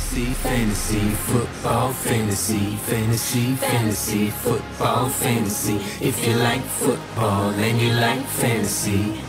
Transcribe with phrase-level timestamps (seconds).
[0.00, 5.76] Fantasy, fantasy, football, fantasy, fantasy, fantasy, football, fantasy.
[6.00, 9.20] If you like football and you like fantasy,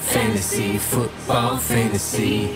[0.00, 2.50] fantasy, football, fantasy.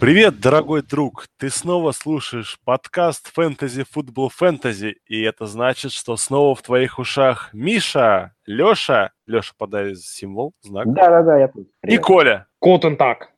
[0.00, 1.26] Привет, дорогой друг!
[1.38, 7.50] Ты снова слушаешь подкаст Fantasy Football Fantasy, и это значит, что снова в твоих ушах
[7.52, 11.68] Миша, Леша, Леша, подай символ, знак, Да-да-да, я тут.
[11.82, 12.46] и Коля.
[12.58, 13.33] Котен так.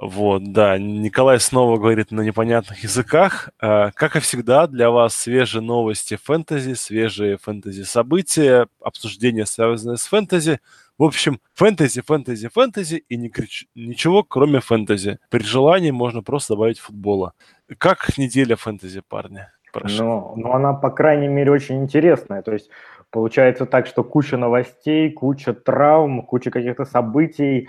[0.00, 3.50] Вот, да, Николай снова говорит на непонятных языках.
[3.60, 10.60] Э, Как и всегда, для вас свежие новости фэнтези, свежие фэнтези-события, обсуждения, связанные с фэнтези.
[10.96, 15.18] В общем, фэнтези, фэнтези, фэнтези и ничего, кроме фэнтези.
[15.28, 17.34] При желании можно просто добавить футбола.
[17.76, 19.48] Как неделя фэнтези, парни?
[19.70, 20.02] Прошу.
[20.02, 22.40] Ну, ну, она, по крайней мере, очень интересная.
[22.40, 22.70] То есть
[23.10, 27.68] получается так, что куча новостей, куча травм, куча каких-то событий.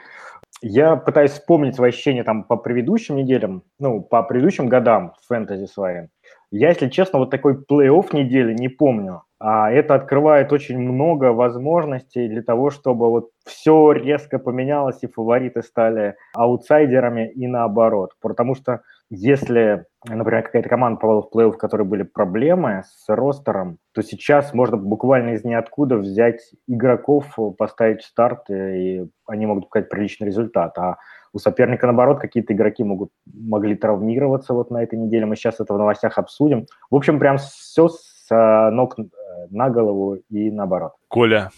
[0.62, 5.66] Я пытаюсь вспомнить свои ощущения там по предыдущим неделям, ну, по предыдущим годам в фэнтези
[5.66, 6.10] своим.
[6.52, 9.24] Я, если честно, вот такой плей-офф недели не помню.
[9.40, 15.64] А это открывает очень много возможностей для того, чтобы вот все резко поменялось, и фавориты
[15.64, 18.12] стали аутсайдерами и наоборот.
[18.22, 18.82] Потому что
[19.14, 24.54] если, например, какая-то команда попала в плей-офф, в которой были проблемы с ростером, то сейчас
[24.54, 30.78] можно буквально из ниоткуда взять игроков, поставить старт, и они могут показать приличный результат.
[30.78, 30.96] А
[31.34, 35.26] у соперника, наоборот, какие-то игроки могут, могли травмироваться вот на этой неделе.
[35.26, 36.66] Мы сейчас это в новостях обсудим.
[36.90, 39.04] В общем, прям все с э, ног э,
[39.50, 40.94] на голову и наоборот.
[41.10, 41.50] Коля,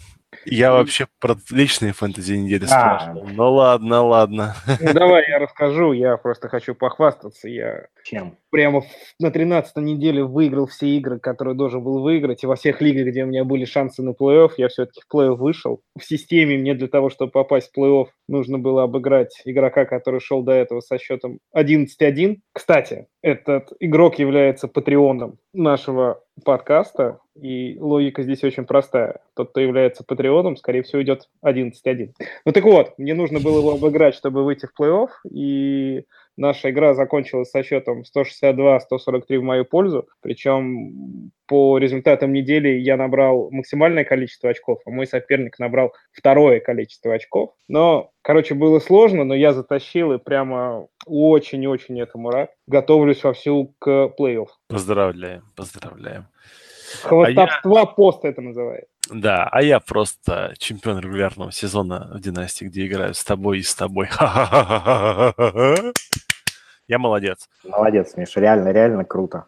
[0.45, 2.67] я вообще про личные фэнтези недели А.
[2.67, 3.28] спрашивал.
[3.28, 4.56] Ну ладно, ладно.
[4.80, 7.48] Ну, давай я расскажу, я просто хочу похвастаться.
[7.48, 8.38] Я Чем?
[8.53, 8.83] Прямо
[9.19, 12.43] на 13 неделе выиграл все игры, которые должен был выиграть.
[12.43, 15.35] И во всех лигах, где у меня были шансы на плей-офф, я все-таки в плей-офф
[15.35, 15.81] вышел.
[15.99, 20.43] В системе мне для того, чтобы попасть в плей-офф, нужно было обыграть игрока, который шел
[20.43, 22.37] до этого со счетом 11-1.
[22.53, 29.21] Кстати, этот игрок является патреоном нашего подкаста, и логика здесь очень простая.
[29.35, 32.11] Тот, кто является патреоном, скорее всего, идет 11-1.
[32.45, 36.03] Ну так вот, мне нужно было его обыграть, чтобы выйти в плей-офф, и
[36.38, 43.49] наша игра закончилась со счетом 162-143 в мою пользу, причем по результатам недели я набрал
[43.52, 47.54] максимальное количество очков, а мой соперник набрал второе количество очков.
[47.67, 52.52] Но, короче, было сложно, но я затащил и прямо очень-очень этому рад.
[52.67, 54.48] Готовлюсь вовсю к плей-офф.
[54.67, 56.27] Поздравляем, поздравляем.
[57.02, 58.92] Хвостовство пост это называется.
[59.13, 63.75] Да, а я просто чемпион регулярного сезона в династии, где играю с тобой и с
[63.75, 64.09] тобой.
[66.87, 67.47] Я молодец.
[67.63, 69.45] Молодец, Миша, реально, реально круто.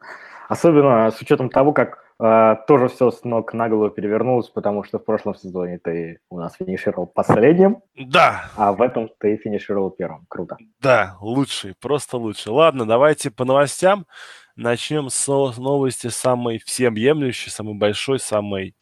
[0.47, 4.99] Особенно с учетом того, как э, тоже все с ног на голову перевернулось, потому что
[4.99, 10.25] в прошлом сезоне ты у нас финишировал последним, Да, а в этом ты финишировал первым.
[10.29, 10.55] Круто.
[10.79, 12.51] да, лучший, просто лучший.
[12.53, 14.05] Ладно, давайте по новостям.
[14.55, 18.73] Начнем с но- новости самой всеобъемлющей, самой большой, самой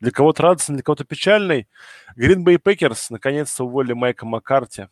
[0.00, 1.68] для кого-то радостной, для кого-то печальной.
[2.16, 4.88] Green Bay Packers наконец-то уволили Майка Маккарти.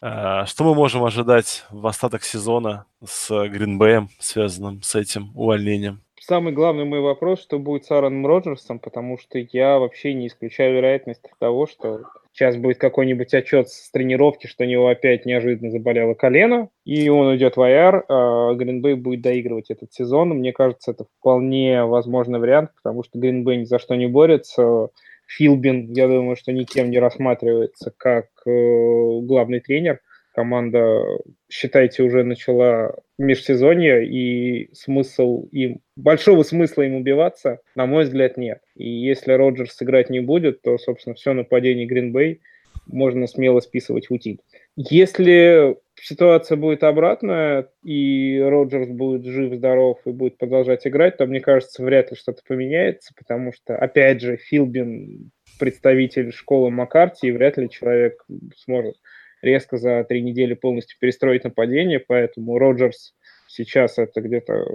[0.00, 6.02] А, Что мы можем ожидать в остаток сезона с Bay, связанным с этим увольнением?
[6.20, 10.74] Самый главный мой вопрос, что будет с Аароном Роджерсом, потому что я вообще не исключаю
[10.74, 12.02] вероятность того, что
[12.38, 17.26] сейчас будет какой-нибудь отчет с тренировки, что у него опять неожиданно заболело колено, и он
[17.26, 20.30] уйдет в IR, а Гринбей будет доигрывать этот сезон.
[20.30, 24.90] Мне кажется, это вполне возможный вариант, потому что Гринбей ни за что не борется.
[25.26, 30.00] Филбин, я думаю, что никем не рассматривается как э, главный тренер.
[30.38, 31.02] Команда,
[31.50, 38.60] считайте, уже начала межсезонье, и смысл им, большого смысла им убиваться, на мой взгляд, нет.
[38.76, 42.40] И если Роджерс сыграть не будет, то, собственно, все нападение Гринбей
[42.86, 44.38] можно смело списывать в утиль.
[44.76, 51.82] Если ситуация будет обратная, и Роджерс будет жив-здоров и будет продолжать играть, то, мне кажется,
[51.82, 57.68] вряд ли что-то поменяется, потому что, опять же, Филбин представитель школы Маккарти, и вряд ли
[57.68, 58.24] человек
[58.56, 58.94] сможет
[59.42, 63.14] резко за три недели полностью перестроить нападение, поэтому Роджерс
[63.46, 64.66] сейчас это где-то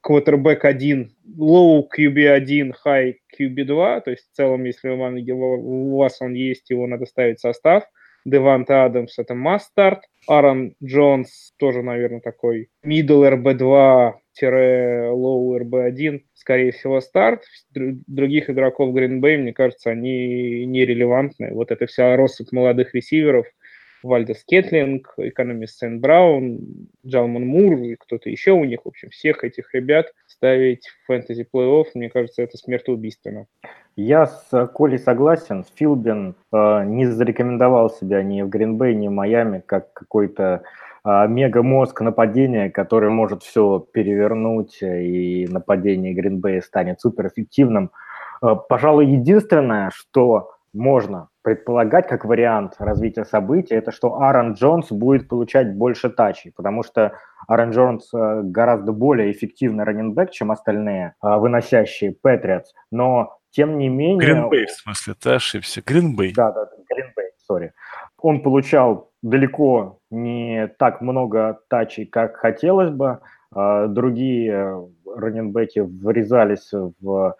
[0.00, 6.70] квотербек 1, low QB1, high QB2, то есть в целом, если у вас он есть,
[6.70, 7.84] его надо ставить в состав.
[8.26, 9.98] Деванта Адамс это start.
[10.26, 17.42] Аарон Джонс тоже, наверное, такой middle RB2 low RB1, скорее всего, старт.
[17.74, 21.52] Других игроков Green Bay, мне кажется, они нерелевантны.
[21.52, 23.46] Вот это вся россыпь молодых ресиверов,
[24.04, 26.60] Вальдес Кетлинг, экономист Сен Браун,
[27.06, 28.80] Джалман Мур и кто-то еще у них.
[28.84, 33.46] В общем, всех этих ребят ставить в фэнтези плей-офф, мне кажется, это смертоубийственно.
[33.96, 35.64] Я с Колей согласен.
[35.74, 40.62] Филбин э, не зарекомендовал себя ни в Гринбей, ни в Майами как какой-то
[41.06, 47.90] а, мега-мозг нападения, который может все перевернуть, и нападение Гринбея станет суперэффективным.
[48.40, 55.28] А, пожалуй, единственное, что можно предполагать как вариант развития событий, это что Аарон Джонс будет
[55.28, 57.12] получать больше тачей, потому что
[57.46, 63.88] Аарон Джонс э, гораздо более эффективный раненбэк, чем остальные э, выносящие Патриотс, но тем не
[63.88, 64.18] менее...
[64.18, 65.80] Гринбей, в смысле, ты ошибся.
[65.86, 66.32] Гринбей.
[66.34, 67.72] Да, да, Гринбей, сори.
[68.18, 73.20] Он получал далеко не так много тачей, как хотелось бы.
[73.54, 77.36] А другие раненбеки врезались в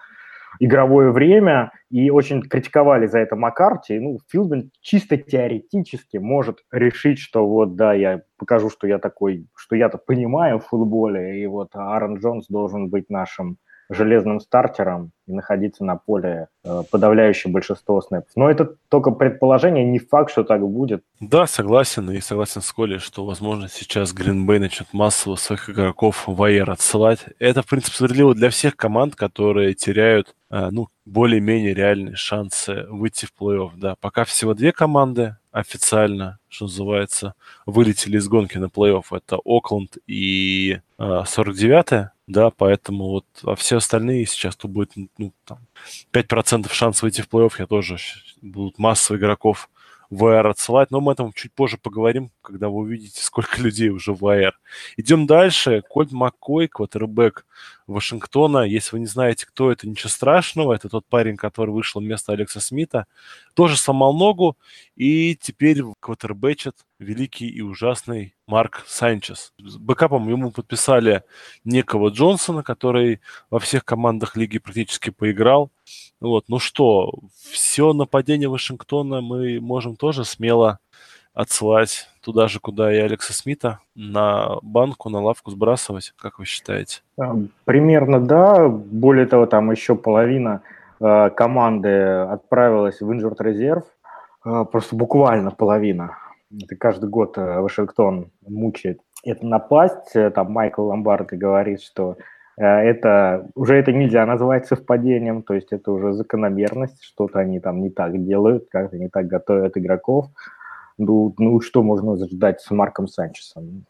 [0.61, 3.99] игровое время и очень критиковали за это Маккарти.
[3.99, 9.77] Ну, Филден чисто теоретически может решить, что вот, да, я покажу, что я такой, что
[9.77, 13.59] я-то понимаю в футболе, и вот Аарон Джонс должен быть нашим
[13.89, 18.31] железным стартером и находиться на поле э, подавляющее большинство снэпов.
[18.37, 21.03] Но это только предположение, не факт, что так будет.
[21.21, 26.43] Да, согласен, и согласен с Колей, что, возможно, сейчас Гринбей начнет массово своих игроков в
[26.43, 27.21] АЕР отсылать.
[27.39, 33.27] Это, в принципе, справедливо для всех команд, которые теряют, э, ну, более-менее реальные шансы выйти
[33.27, 33.71] в плей-офф.
[33.77, 37.35] Да, пока всего две команды официально, что называется,
[37.65, 39.05] вылетели из гонки на плей-офф.
[39.13, 45.33] Это Окленд и э, 49-я да, поэтому вот а все остальные сейчас тут будет ну,
[45.45, 45.59] там,
[46.13, 47.99] 5% шанс выйти в плей-офф, я тоже
[48.41, 49.69] будут масса игроков
[50.15, 53.89] в AR отсылать, но мы об этом чуть позже поговорим, когда вы увидите, сколько людей
[53.89, 54.53] уже в AR.
[54.97, 55.83] Идем дальше.
[55.89, 57.47] Кольт Маккой, квотербек
[57.87, 58.59] Вашингтона.
[58.59, 60.73] Если вы не знаете, кто это, ничего страшного.
[60.73, 63.07] Это тот парень, который вышел вместо Алекса Смита.
[63.55, 64.57] Тоже сломал ногу
[64.97, 69.53] и теперь квотербечит великий и ужасный Марк Санчес.
[69.59, 71.25] С бэкапом ему подписали
[71.65, 73.21] некого Джонсона, который
[73.51, 75.71] во всех командах лиги практически поиграл.
[76.21, 77.13] Вот, ну что,
[77.51, 80.79] все нападение Вашингтона мы можем тоже смело
[81.35, 87.03] отсылать туда же, куда и Алекса Смита, на банку, на лавку сбрасывать, как вы считаете?
[87.65, 88.69] Примерно да.
[88.69, 90.63] Более того, там еще половина
[91.01, 93.85] э, команды отправилась в инжурт резерв.
[94.45, 96.17] Э, просто буквально половина.
[96.51, 99.01] Это каждый год э, Вашингтон мучает.
[99.25, 100.13] Это напасть.
[100.35, 102.17] Там Майкл Ломбард говорит, что
[102.57, 107.91] это уже это нельзя назвать совпадением, то есть это уже закономерность, что-то они там не
[107.91, 110.27] так делают, как-то не так готовят игроков.
[110.97, 113.85] Ну, ну что можно ждать с Марком Санчесом?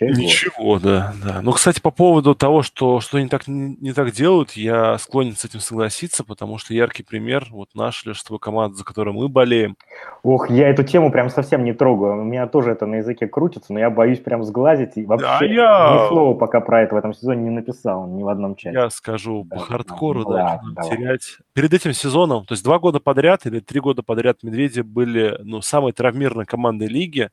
[0.00, 1.40] Ничего, да, да.
[1.42, 5.34] Ну, кстати, по поводу того, что что они так не, не так делают, я склонен
[5.36, 9.76] с этим согласиться, потому что яркий пример, вот наш лишь команда, за которую мы болеем.
[10.22, 12.20] Ох, я эту тему прям совсем не трогаю.
[12.20, 15.44] У меня тоже это на языке крутится, но я боюсь прям сглазить и вообще да,
[15.44, 16.04] я...
[16.04, 18.76] ни слова пока про это в этом сезоне не написал, ни в одном чате.
[18.76, 21.38] Я скажу да, по хардкору, да, да терять.
[21.52, 25.60] Перед этим сезоном, то есть два года подряд или три года подряд Медведи были, ну,
[25.62, 27.30] самой травмированной командой лиги,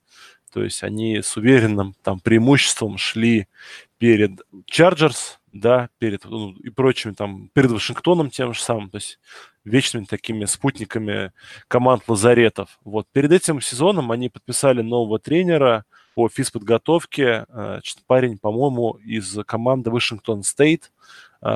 [0.51, 3.47] то есть они с уверенным там преимуществом шли
[3.97, 9.19] перед Chargers, да, перед ну, и прочими там, перед Вашингтоном тем же самым, то есть
[9.65, 11.31] вечными такими спутниками
[11.67, 12.79] команд лазаретов.
[12.83, 15.85] Вот перед этим сезоном они подписали нового тренера
[16.15, 20.91] по физподготовке, значит, парень, по-моему, из команды Washington State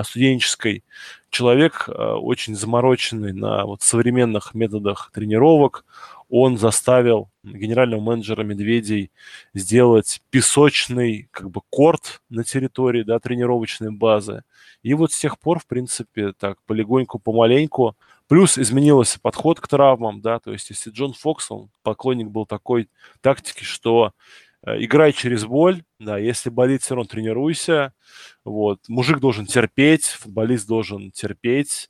[0.03, 0.83] студенческой.
[1.31, 5.86] Человек очень замороченный на вот современных методах тренировок
[6.31, 9.12] он заставил генерального менеджера Медведей
[9.54, 14.44] сделать песочный как бы корт на территории да, тренировочной базы.
[14.82, 17.98] И вот с тех пор, в принципе, так полегоньку, помаленьку,
[18.29, 22.88] плюс изменился подход к травмам, да, то есть если Джон Фокс, он поклонник был такой
[23.20, 27.94] тактики, что э, играй через боль, да, если болит, все равно тренируйся,
[28.46, 31.89] вот, мужик должен терпеть, футболист должен терпеть,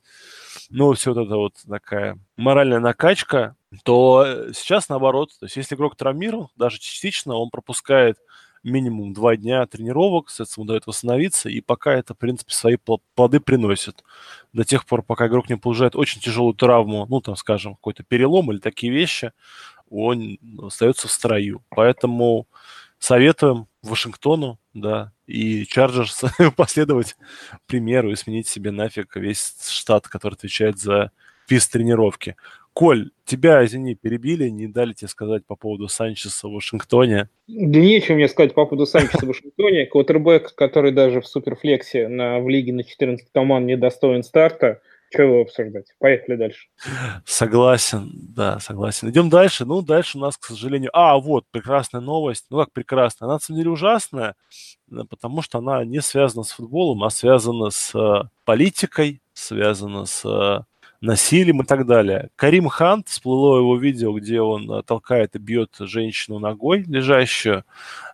[0.70, 5.74] ну, все вот это вот такая моральная накачка, то э, сейчас наоборот, то есть если
[5.74, 8.18] игрок травмирован, даже частично, он пропускает
[8.62, 12.76] минимум два дня тренировок, соответственно, дает восстановиться, и пока это, в принципе, свои
[13.14, 14.04] плоды приносит.
[14.52, 18.52] До тех пор, пока игрок не получает очень тяжелую травму, ну, там, скажем, какой-то перелом
[18.52, 19.32] или такие вещи,
[19.92, 21.62] он остается в строю.
[21.68, 22.46] Поэтому
[22.98, 26.22] советуем Вашингтону, да, и Чарджерс
[26.56, 27.16] последовать
[27.66, 31.10] примеру и сменить себе нафиг весь штат, который отвечает за
[31.48, 32.36] физ-тренировки.
[32.72, 37.28] Коль, тебя, извини, перебили, не дали тебе сказать по поводу Санчеса в Вашингтоне.
[37.46, 39.84] Да нечего мне сказать по поводу Санчеса в Вашингтоне.
[39.86, 44.80] Квотербек, который даже в суперфлексе на, в лиге на 14 команд не достоин старта,
[45.12, 45.86] что его обсуждать?
[45.98, 46.68] Поехали дальше.
[47.24, 49.10] Согласен, да, согласен.
[49.10, 49.64] Идем дальше.
[49.64, 50.90] Ну, дальше у нас, к сожалению...
[50.92, 52.46] А, вот, прекрасная новость.
[52.50, 53.26] Ну, как прекрасная?
[53.26, 54.34] Она, на самом деле, ужасная,
[55.10, 60.64] потому что она не связана с футболом, а связана с э, политикой, связана с э,
[61.02, 62.30] насилием и так далее.
[62.36, 67.64] Карим Хант, всплыло его видео, где он э, толкает и бьет женщину ногой лежащую,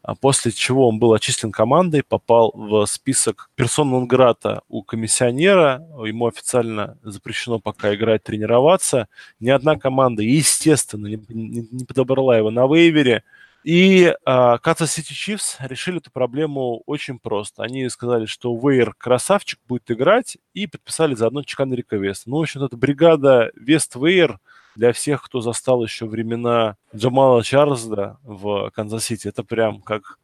[0.03, 6.27] а после чего он был отчислен командой, попал в список персон грата у комиссионера, ему
[6.27, 9.09] официально запрещено пока играть, тренироваться.
[9.39, 13.23] Ни одна команда, естественно, не, не, не подобрала его на вейвере,
[13.69, 17.63] и Kansas City Chiefs решили эту проблему очень просто.
[17.63, 22.31] Они сказали, что Вейер красавчик будет играть, и подписали заодно Чаркэндрика Веста.
[22.31, 24.39] Ну, в общем, это бригада Вест Вейер
[24.75, 30.19] для всех, кто застал еще времена Джамала Чарльза в Канзас-Сити, это прям как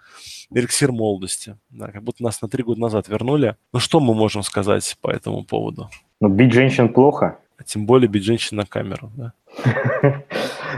[0.51, 1.59] эликсир молодости.
[1.69, 3.57] Да, как будто нас на три года назад вернули.
[3.75, 5.91] Ну, что мы можем сказать по этому поводу?
[6.19, 7.39] Ну, бить женщин плохо.
[7.59, 9.35] А тем более бить женщин на камеру, да.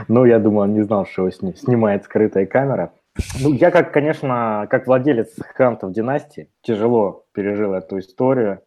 [0.07, 2.91] Ну, я думаю, он не знал, что его снимает скрытая камера.
[3.41, 8.61] Ну, я, как, конечно, как владелец хантов династии, тяжело пережил эту историю,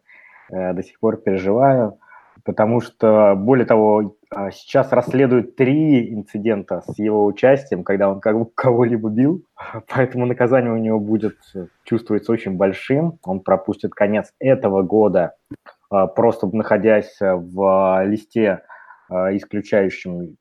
[0.50, 1.98] э, до сих пор переживаю,
[2.44, 9.08] потому что, более того, а, сейчас расследуют три инцидента с его участием, когда он кого-либо
[9.08, 9.44] бил,
[9.88, 11.36] поэтому наказание у него будет,
[11.84, 13.18] чувствуется очень большим.
[13.24, 15.34] Он пропустит конец этого года,
[15.90, 18.62] а, просто находясь в листе а,
[19.10, 20.36] исключающим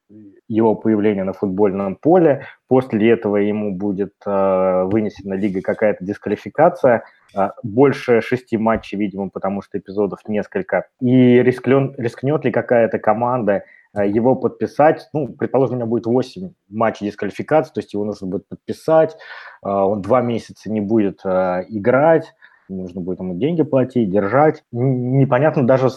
[0.47, 2.45] его появление на футбольном поле.
[2.67, 7.03] После этого ему будет а, вынесена лига какая-то дисквалификация.
[7.35, 10.87] А, больше шести матчей, видимо, потому что эпизодов несколько.
[11.01, 13.63] И рискнет, рискнет ли какая-то команда
[13.95, 18.47] его подписать, ну, предположим, у него будет 8 матчей дисквалификации, то есть его нужно будет
[18.47, 19.17] подписать,
[19.63, 22.35] он два месяца не будет играть,
[22.67, 24.63] нужно будет ему деньги платить, держать.
[24.71, 25.89] Непонятно даже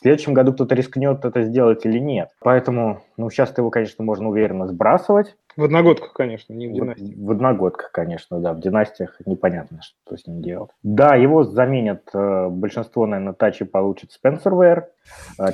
[0.00, 2.30] в следующем году кто-то рискнет это сделать или нет.
[2.40, 5.36] Поэтому, ну, сейчас его, конечно, можно уверенно сбрасывать.
[5.58, 7.18] В одногодках, конечно, не в династиях.
[7.18, 8.54] В, в одногодках, конечно, да.
[8.54, 10.70] В династиях непонятно, что с ним делать.
[10.82, 14.88] Да, его заменят, э, большинство, наверное, тачи получит Спенсер Вэр.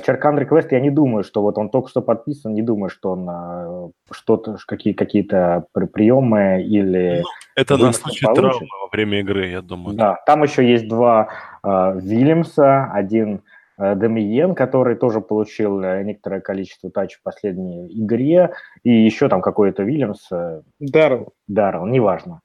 [0.05, 3.27] Черкан Реквест, я не думаю, что вот он только что подписан, не думаю, что он
[3.29, 7.21] э, что-то, какие, какие-то приемы или...
[7.21, 7.27] Ну,
[7.57, 9.97] это на случай травмы во время игры, я думаю.
[9.97, 11.27] Да, там еще есть два
[11.63, 13.41] э, Вильямса, один
[13.77, 18.51] Демиен, который тоже получил э, некоторое количество тач в последней игре,
[18.83, 20.31] и еще там какой-то Вильямс.
[20.31, 21.33] Э, Даррелл.
[21.47, 22.41] Даррелл, неважно.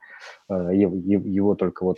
[0.48, 1.96] Его, его только вот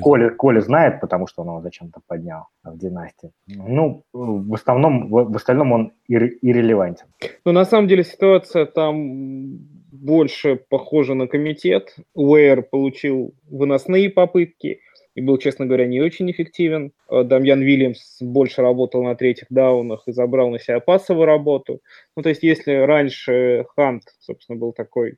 [0.00, 3.30] Коля, Коля знает, потому что он его зачем-то поднял в династии.
[3.46, 7.06] Ну, в основном, в, в остальном он ир, иррелевантен.
[7.44, 9.58] Ну, на самом деле ситуация там
[9.92, 11.94] больше похожа на комитет.
[12.14, 14.80] Уэйр получил выносные попытки,
[15.18, 16.92] и был, честно говоря, не очень эффективен.
[17.10, 21.80] Э, Дамьян Вильямс больше работал на третьих даунах и забрал на себя пассовую работу.
[22.16, 25.16] Ну, то есть, если раньше Хант, собственно, был такой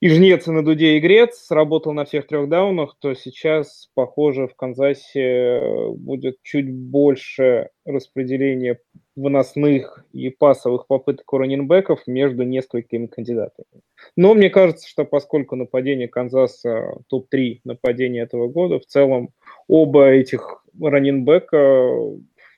[0.00, 4.46] и жнец, и на дуде, и грец, работал на всех трех даунах, то сейчас, похоже,
[4.46, 8.78] в Канзасе э, будет чуть больше распределения
[9.14, 13.82] выносных и пасовых попыток у раненбеков между несколькими кандидатами.
[14.16, 19.30] Но мне кажется, что поскольку нападение Канзаса топ-3 нападения этого года, в целом
[19.68, 21.90] оба этих раненбека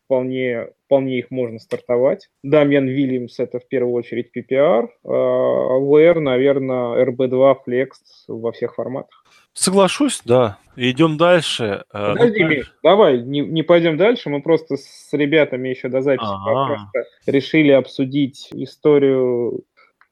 [0.05, 2.31] вполне, вполне их можно стартовать.
[2.43, 7.91] Дамьян Вильямс это в первую очередь PPR, а VR, наверное, RB2 Flex
[8.27, 9.23] во всех форматах.
[9.53, 10.57] Соглашусь, да.
[10.77, 11.85] Идем дальше.
[11.93, 14.31] Э, Подожди, ну, Миш, давай, не, не пойдем дальше.
[14.31, 16.91] Мы просто с ребятами еще до записи ага.
[17.27, 19.65] решили обсудить историю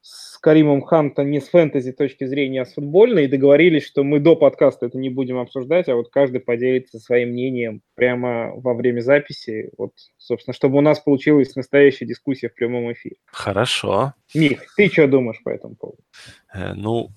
[0.08, 4.20] с Каримом Ханта не с фэнтези точки зрения, а с футбольной, и договорились, что мы
[4.20, 9.00] до подкаста это не будем обсуждать, а вот каждый поделится своим мнением прямо во время
[9.00, 13.16] записи, вот, собственно, чтобы у нас получилась настоящая дискуссия в прямом эфире.
[13.26, 14.14] Хорошо.
[14.34, 16.02] Мих, ты что думаешь по этому поводу?
[16.54, 17.10] Э, ну,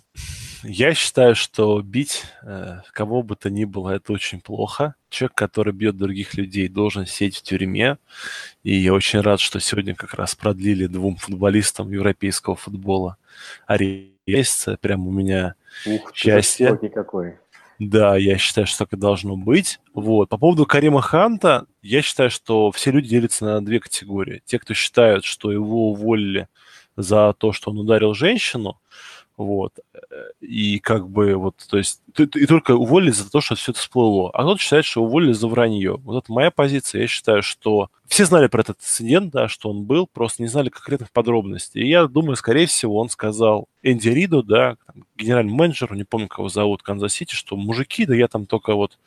[0.64, 4.96] я считаю, что бить э, кого бы то ни было, это очень плохо.
[5.10, 7.98] Человек, который бьет других людей, должен сидеть в тюрьме.
[8.64, 13.18] И я очень рад, что сегодня как раз продлили двум футболистам европейского футбола
[13.68, 14.68] арест.
[14.82, 16.78] Прям у меня Ух, счастье.
[16.94, 17.38] какой.
[17.80, 19.80] Да, я считаю, что так и должно быть.
[19.94, 20.28] Вот.
[20.28, 24.42] По поводу Карима Ханта, я считаю, что все люди делятся на две категории.
[24.46, 26.50] Те, кто считают, что его уволили
[26.98, 28.78] за то, что он ударил женщину,
[29.40, 29.74] вот.
[30.42, 34.30] И как бы вот, то есть, и только уволили за то, что все это всплыло.
[34.32, 35.96] А кто-то считает, что уволили за вранье.
[35.96, 37.04] Вот это моя позиция.
[37.04, 40.68] Я считаю, что все знали про этот инцидент, да, что он был, просто не знали
[40.68, 41.82] конкретных подробностей.
[41.82, 44.76] И я думаю, скорее всего, он сказал Энди Риду, да,
[45.16, 48.98] генеральному менеджеру, не помню, кого зовут, Канзас-Сити, что мужики, да я там только вот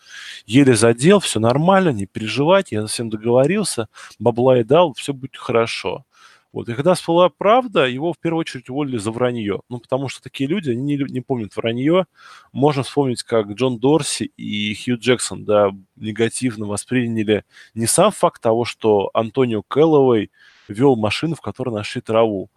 [0.46, 5.36] еле задел, все нормально, не переживайте, я со всем договорился, бабла и дал, все будет
[5.36, 6.06] хорошо.
[6.52, 6.68] Вот.
[6.68, 9.62] И когда всплыла правда, его в первую очередь уволили за вранье.
[9.68, 12.06] Ну, потому что такие люди, они не, не помнят вранье.
[12.52, 17.44] Можно вспомнить, как Джон Дорси и Хью Джексон, да, негативно восприняли
[17.74, 20.30] не сам факт того, что Антонио Кэллоуэй
[20.68, 22.50] вел машину, в которой нашли траву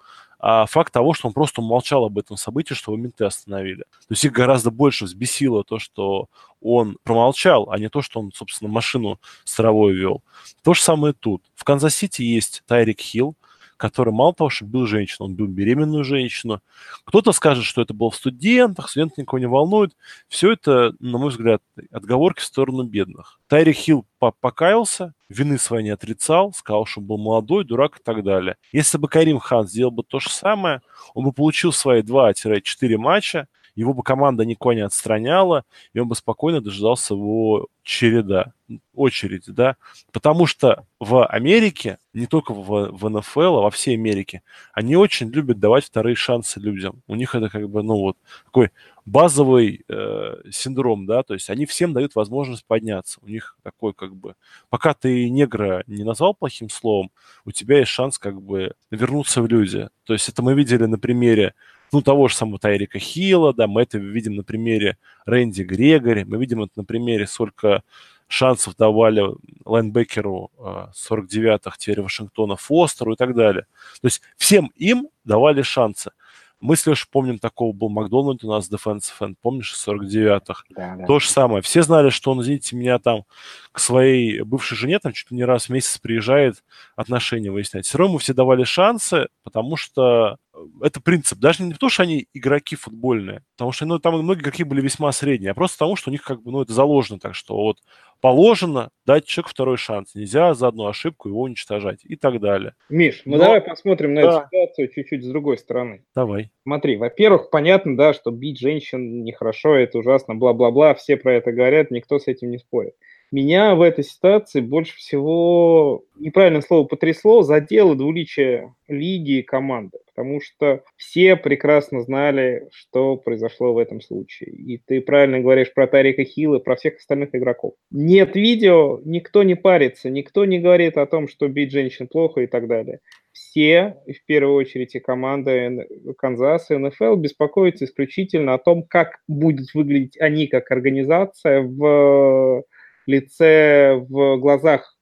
[0.47, 3.79] а факт того, что он просто молчал об этом событии, что его менты остановили.
[3.81, 6.27] То есть их гораздо больше взбесило то, что
[6.61, 10.23] он промолчал, а не то, что он, собственно, машину с травой вел.
[10.63, 11.43] То же самое тут.
[11.55, 13.35] В Канзас-Сити есть Тайрик Хилл,
[13.77, 16.62] который мало того, что бил женщину, он бил беременную женщину.
[17.05, 19.96] Кто-то скажет, что это был в студентах, студент никого не волнует.
[20.27, 23.39] Все это, на мой взгляд, отговорки в сторону бедных.
[23.48, 24.05] Тайрик Хилл
[24.39, 28.55] покаялся, вины своей не отрицал, сказал, что был молодой, дурак и так далее.
[28.72, 30.82] Если бы Карим Хант сделал бы то же самое,
[31.13, 36.15] он бы получил свои 2-4 матча, его бы команда никого не отстраняла, и он бы
[36.15, 38.53] спокойно дожидался его череда,
[38.96, 39.75] очереди, да,
[40.12, 44.41] потому что в Америке, не только в, в НФЛ, а во всей Америке,
[44.74, 47.03] они очень любят давать вторые шансы людям.
[47.08, 48.72] У них это как бы, ну вот, такой
[49.05, 53.20] базовый э, синдром, да, то есть они всем дают возможность подняться.
[53.22, 54.36] У них такой как бы,
[54.70, 57.12] пока ты негра не назвал плохим словом,
[57.46, 59.89] у тебя есть шанс как бы вернуться в люди.
[60.05, 61.53] То есть это мы видели на примере
[61.95, 66.35] ну, того же самого Тайрика Хилла, да, мы это видим на примере Рэнди Грегори, мы
[66.37, 67.83] видим это на примере, сколько
[68.27, 69.23] шансов давали
[69.63, 73.65] лайнбекеру 49-х э, теперь Вашингтона Фостеру и так далее.
[74.01, 76.11] То есть всем им давали шансы.
[76.59, 80.63] Мы с Лешей помним, такого был Макдональд у нас, Defensive End, помнишь, в 49-х?
[80.71, 81.05] Да, да.
[81.05, 81.61] То же самое.
[81.61, 83.23] Все знали, что он, извините меня, там
[83.71, 86.61] к своей бывшей жене там чуть ли не раз в месяц приезжает
[86.97, 87.85] отношения выяснять.
[87.85, 90.39] Все равно мы все давали шансы, потому что
[90.81, 91.39] это принцип.
[91.39, 95.12] Даже не потому, что они игроки футбольные, потому что ну, там многие игроки были весьма
[95.12, 97.79] средние, а просто потому, что у них как бы, ну, это заложено так, что вот
[98.21, 100.15] положено дать человеку второй шанс.
[100.15, 102.74] Нельзя за одну ошибку его уничтожать и так далее.
[102.89, 103.43] Миш, ну Но...
[103.43, 104.27] давай посмотрим на да.
[104.27, 106.03] эту ситуацию чуть-чуть с другой стороны.
[106.15, 106.50] Давай.
[106.63, 111.91] Смотри, во-первых, понятно, да, что бить женщин нехорошо, это ужасно, бла-бла-бла, все про это говорят,
[111.91, 112.95] никто с этим не спорит.
[113.31, 120.39] Меня в этой ситуации больше всего, неправильное слово потрясло, задело двуличие лиги и команды, потому
[120.41, 124.51] что все прекрасно знали, что произошло в этом случае.
[124.51, 127.74] И ты правильно говоришь про Тарика Хилла, про всех остальных игроков.
[127.91, 132.47] Нет видео, никто не парится, никто не говорит о том, что бить женщин плохо и
[132.47, 132.99] так далее
[133.36, 135.86] все, в первую очередь и команда
[136.17, 142.63] Канзаса и НФЛ, беспокоятся исключительно о том, как будет выглядеть они как организация в
[143.08, 144.96] лице, в глазах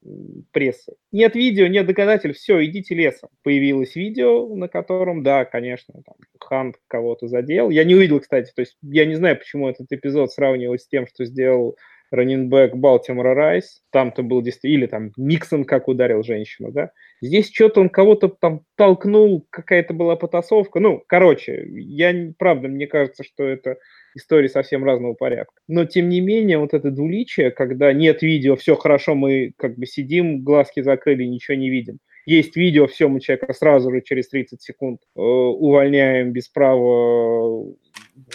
[0.51, 0.93] прессы.
[1.11, 3.29] Нет видео, нет доказательств, все, идите лесом.
[3.43, 7.69] Появилось видео, на котором, да, конечно, там, Хант кого-то задел.
[7.69, 11.07] Я не увидел, кстати, то есть я не знаю, почему этот эпизод сравнивать с тем,
[11.07, 11.77] что сделал
[12.13, 16.91] раннинбэк Балтимора Райс, там-то был действительно, или там Миксон как ударил женщину, да.
[17.21, 20.79] Здесь что-то он кого-то там толкнул, какая-то была потасовка.
[20.79, 23.77] Ну, короче, я, правда, мне кажется, что это
[24.15, 25.53] истории совсем разного порядка.
[25.67, 29.85] Но, тем не менее, вот это двуличие, когда нет видео, все хорошо, мы как бы
[29.85, 31.99] сидим, глазки закрыли, ничего не видим.
[32.25, 37.65] Есть видео, все, мы человека сразу же через 30 секунд э, увольняем без права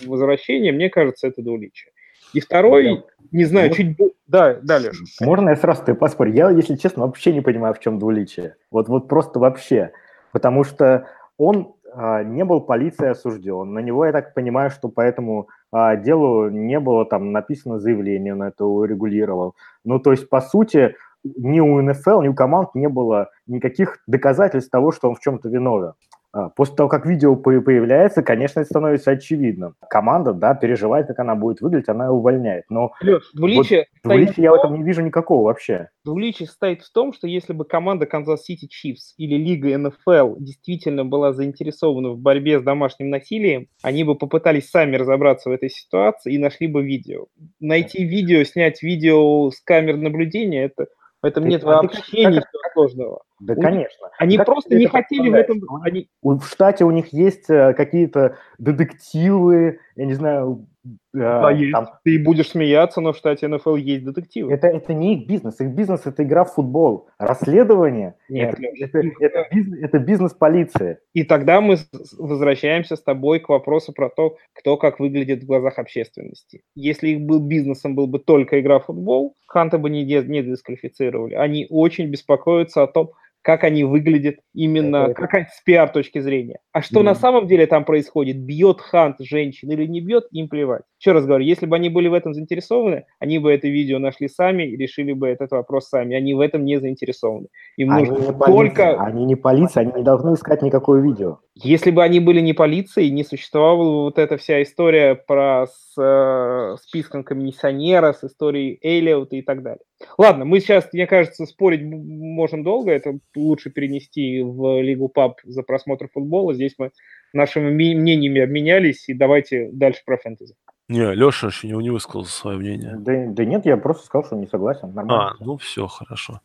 [0.05, 1.93] возвращения, мне кажется, это двуличие.
[2.35, 3.97] И второй, не знаю, чуть...
[4.27, 4.93] Да, далее.
[5.21, 6.33] Можно я сразу ты поспорю?
[6.33, 8.57] Я, если честно, вообще не понимаю, в чем двуличие.
[8.71, 9.93] Вот, вот просто вообще.
[10.33, 13.73] Потому что он не был полицией осужден.
[13.73, 18.35] На него, я так понимаю, что по этому а, делу не было там написано заявление,
[18.35, 19.55] на это урегулировал.
[19.85, 24.71] Ну, то есть, по сути, ни у НФЛ, ни у команд не было никаких доказательств
[24.71, 25.93] того, что он в чем-то виновен.
[26.33, 29.75] А, после того, как видео появляется, конечно, это становится очевидным.
[29.89, 32.65] Команда, да, переживает, как она будет выглядеть, она увольняет.
[32.69, 35.89] Но Леш, двуличие, вот, двуличие я в этом не вижу никакого вообще.
[36.05, 41.05] Двуличие стоит в том, что если бы команда Kansas City Chiefs или Лига НФЛ действительно
[41.05, 46.35] была заинтересована в борьбе с домашним насилием, они бы попытались сами разобраться в этой ситуации
[46.35, 47.27] и нашли бы видео.
[47.59, 50.89] Найти видео, снять видео с камер наблюдения– это
[51.21, 53.23] в этом ты, нет а вообще ты, ничего как, сложного.
[53.41, 54.09] Да, у конечно.
[54.19, 55.61] Они как просто не хотели в этом...
[55.83, 56.09] Они...
[56.23, 60.67] В штате у них есть э, какие-то детективы, я не знаю,
[61.13, 61.73] да, есть.
[61.73, 61.89] Там...
[62.05, 64.53] Ты будешь смеяться, но в штате НФЛ есть детективы.
[64.53, 65.61] Это, это не их бизнес.
[65.61, 67.09] Их бизнес– это игра в футбол.
[67.19, 70.99] Расследование Нет, это, это, это, бизнес, это бизнес полиции.
[71.15, 71.77] И тогда мы
[72.19, 76.63] возвращаемся с тобой к вопросу про то, кто как выглядит в глазах общественности.
[76.75, 81.35] Если их был бизнесом, был бы только игра в футбол, Ханта бы не, не дисквалифицировали.
[81.35, 83.13] Они очень беспокоятся о том,
[83.49, 86.59] как они выглядят именно как с пиар точки зрения.
[86.75, 87.05] А что mm.
[87.05, 90.83] на самом деле там происходит, бьет Хант женщин или не бьет, им плевать.
[91.01, 94.29] Еще раз говорю, если бы они были в этом заинтересованы, они бы это видео нашли
[94.29, 96.15] сами и решили бы этот вопрос сами.
[96.15, 97.47] Они в этом не заинтересованы.
[97.79, 99.01] Им они нужно не только...
[99.01, 101.39] Они не полиция, они не должны искать никакое видео.
[101.55, 105.95] Если бы они были не полицией, не существовала бы вот эта вся история про с,
[105.99, 109.81] э, списком комиссионера, с историей Эллиота и так далее.
[110.17, 112.93] Ладно, мы сейчас, мне кажется, спорить можем долго.
[112.93, 116.55] Это лучше перенести в Лигу ПАП за просмотр футбола.
[116.55, 116.91] Здесь мы
[117.33, 120.55] нашими мнениями обменялись, и давайте дальше про фэнтези.
[120.89, 122.97] Не, Леша еще не, не высказал свое мнение.
[122.99, 124.95] Да, да нет, я просто сказал, что не согласен.
[124.95, 125.33] Нормально.
[125.33, 126.41] А, ну все, хорошо.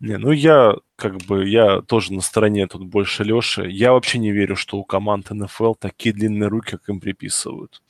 [0.00, 3.66] Не, ну я как бы, я тоже на стороне тут больше Леши.
[3.70, 7.82] Я вообще не верю, что у команд НФЛ такие длинные руки, как им приписывают.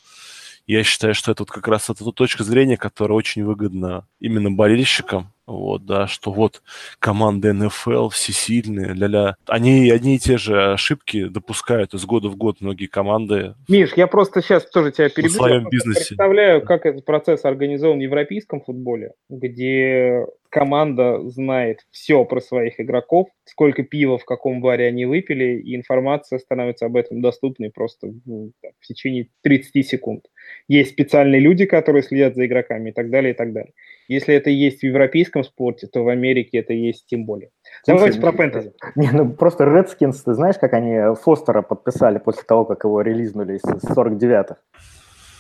[0.66, 5.33] Я считаю, что это вот как раз это точка зрения, которая очень выгодна именно болельщикам,
[5.46, 6.62] вот, да, что вот
[6.98, 9.37] команды НФЛ все сильные, ля-ля.
[9.46, 13.55] Они одни и те же ошибки допускают из года в год многие команды.
[13.68, 15.31] Миш, я просто сейчас тоже тебя перебью.
[15.31, 16.00] В своем бизнесе.
[16.00, 23.29] представляю, как этот процесс организован в европейском футболе, где команда знает все про своих игроков,
[23.44, 28.50] сколько пива в каком баре они выпили, и информация становится об этом доступной просто в,
[28.81, 30.24] в течение 30 секунд.
[30.68, 33.72] Есть специальные люди, которые следят за игроками и так далее, и так далее.
[34.09, 37.50] Если это есть в европейском спорте, то в Америке это есть тем более.
[37.87, 38.72] Давайте про фэнтези.
[38.94, 43.56] Не, ну просто Redskins, ты знаешь, как они Фостера подписали после того, как его релизнули
[43.56, 44.56] из 49-х?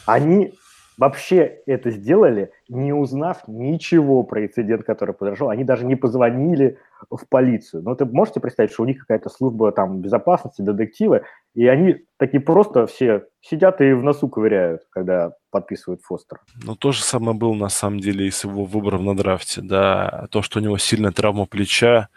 [0.06, 0.52] Они
[0.98, 5.50] вообще это сделали, не узнав ничего про инцидент, который произошел.
[5.50, 6.78] Они даже не позвонили
[7.10, 7.82] в полицию.
[7.82, 11.22] Но ты можете представить, что у них какая-то служба там безопасности, детективы,
[11.56, 16.42] и они такие просто все сидят и в носу ковыряют, когда подписывают Фостера.
[16.62, 20.26] Ну, то же самое было, на самом деле, и с его выбором на драфте, да.
[20.30, 22.08] То, что у него сильная травма плеча,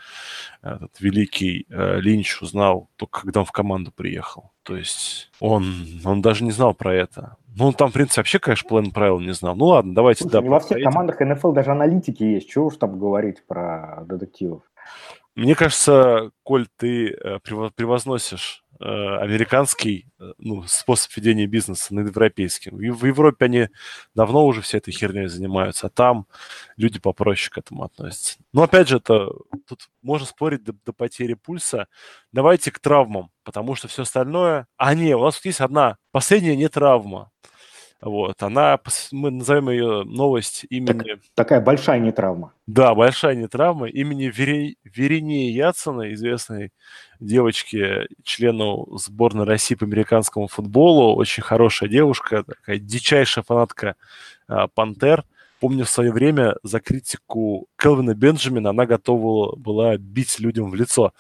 [0.61, 4.51] этот великий э, Линч узнал только когда он в команду приехал.
[4.63, 5.73] То есть он,
[6.03, 7.37] он даже не знал про это.
[7.55, 9.55] Ну, там, в принципе, вообще, конечно, план правил не знал.
[9.55, 10.49] Ну, ладно, давайте, Слушай, да.
[10.49, 12.49] Во всех командах НФЛ даже аналитики есть.
[12.49, 14.63] Чего уж там говорить про детективов?
[15.35, 22.77] Мне кажется, Коль, ты э, превозносишь американский э, ну, способ ведения бизнеса над европейским.
[22.77, 23.67] В Европе они
[24.15, 26.27] давно уже все этой херней занимаются, а там
[26.77, 28.37] люди попроще к этому относятся.
[28.53, 29.29] Но опять же, это
[29.67, 31.87] тут можно спорить до, до потери пульса.
[32.31, 34.67] Давайте к травмам, потому что все остальное...
[34.77, 37.31] А, не, у нас тут есть одна последняя не травма.
[38.01, 38.79] Вот, она,
[39.11, 40.87] мы назовем ее новость имени...
[40.87, 42.53] Так, такая большая нетравма.
[42.65, 44.75] Да, большая нетравма имени Вере...
[44.85, 46.71] Веренеи Яцена, известной
[47.19, 51.13] девочки, члену сборной России по американскому футболу.
[51.15, 53.95] Очень хорошая девушка, такая дичайшая фанатка
[54.47, 55.25] а, «Пантер».
[55.59, 61.13] Помню, в свое время за критику Келвина Бенджамина она готова была бить людям в лицо.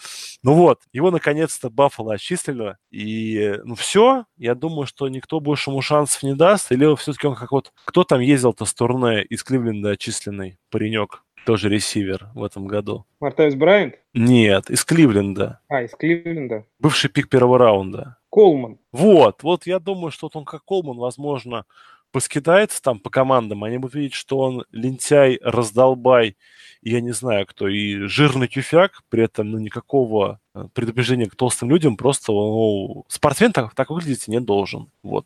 [0.43, 2.77] Ну вот, его наконец-то Баффало отчислили.
[2.89, 6.71] И, ну все, я думаю, что никто больше ему шансов не даст.
[6.71, 7.73] Или все-таки он как вот...
[7.85, 11.23] Кто там ездил-то с турне из Кливленда отчисленный паренек?
[11.45, 13.05] Тоже ресивер в этом году.
[13.19, 13.95] Мартавис Брайант?
[14.13, 15.61] Нет, из Кливленда.
[15.67, 16.65] А, из Кливленда.
[16.79, 18.17] Бывший пик первого раунда.
[18.29, 18.77] Колман.
[18.91, 21.65] Вот, вот я думаю, что вот он как Колман, возможно,
[22.11, 26.35] поскидается там по командам, они будут видеть, что он лентяй, раздолбай,
[26.81, 31.35] и я не знаю кто, и жирный тюфяк, при этом ну, никакого э, предупреждения к
[31.35, 34.89] толстым людям, просто ну, спортсмен так, так выглядеть не должен.
[35.03, 35.25] Вот.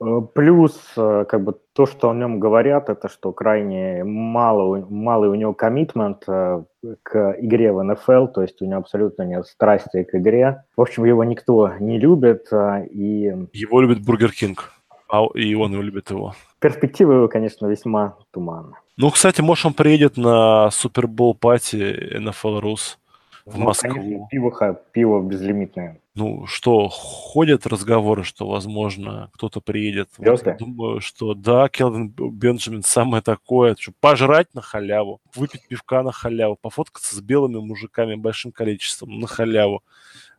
[0.00, 5.30] Э, плюс, э, как бы, то, что о нем говорят, это что крайне мало, малый
[5.30, 10.14] у него коммитмент к игре в НФЛ, то есть у него абсолютно нет страсти к
[10.14, 10.64] игре.
[10.76, 12.48] В общем, его никто не любит.
[12.90, 13.32] И...
[13.52, 14.70] Его любит Burger King
[15.12, 16.34] а и он любит его.
[16.58, 18.76] Перспективы его, конечно, весьма туманны.
[18.96, 22.98] Ну, кстати, может, он приедет на Super Bowl party NFL Rus
[23.44, 23.92] в ну, Москву.
[23.92, 26.00] Конечно, пиво, пиво безлимитное.
[26.14, 30.08] Ну, что, ходят разговоры, что, возможно, кто-то приедет.
[30.16, 36.12] Вот, думаю, что да, Келвин Бенджамин самое такое, что пожрать на халяву, выпить пивка на
[36.12, 39.82] халяву, пофоткаться с белыми мужиками большим количеством на халяву,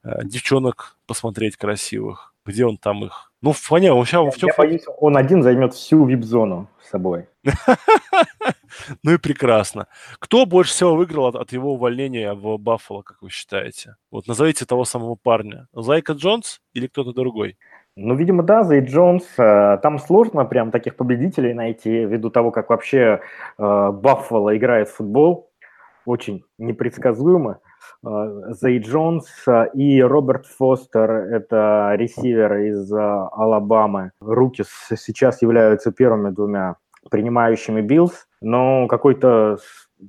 [0.04, 2.34] э, девчонок посмотреть красивых.
[2.46, 4.38] Где он там их ну, в фоне, он сейчас...
[4.42, 7.28] Я боюсь, он один займет всю вип-зону с собой.
[9.04, 9.86] Ну и прекрасно.
[10.18, 13.98] Кто больше всего выиграл от, от его увольнения в Баффало, как вы считаете?
[14.10, 15.68] Вот назовите того самого парня.
[15.74, 17.56] Зайка Джонс или кто-то другой?
[17.96, 19.24] Ну, видимо, да, Зай Джонс.
[19.38, 23.22] Э, там сложно прям таких победителей найти, ввиду того, как вообще
[23.60, 25.52] э, Баффало играет в футбол.
[26.06, 27.60] Очень непредсказуемо.
[28.06, 34.12] Э, Зей Джонс э, и Роберт Фостер, это ресивер из э, Алабамы.
[34.20, 34.64] Руки
[34.96, 36.76] сейчас являются первыми двумя
[37.10, 39.58] принимающими Биллс, но какой-то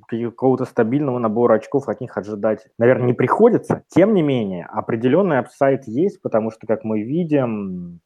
[0.06, 3.82] какого-то стабильного набора очков от них ожидать, наверное, не приходится.
[3.88, 8.00] Тем не менее, определенный upside есть, потому что, как мы видим,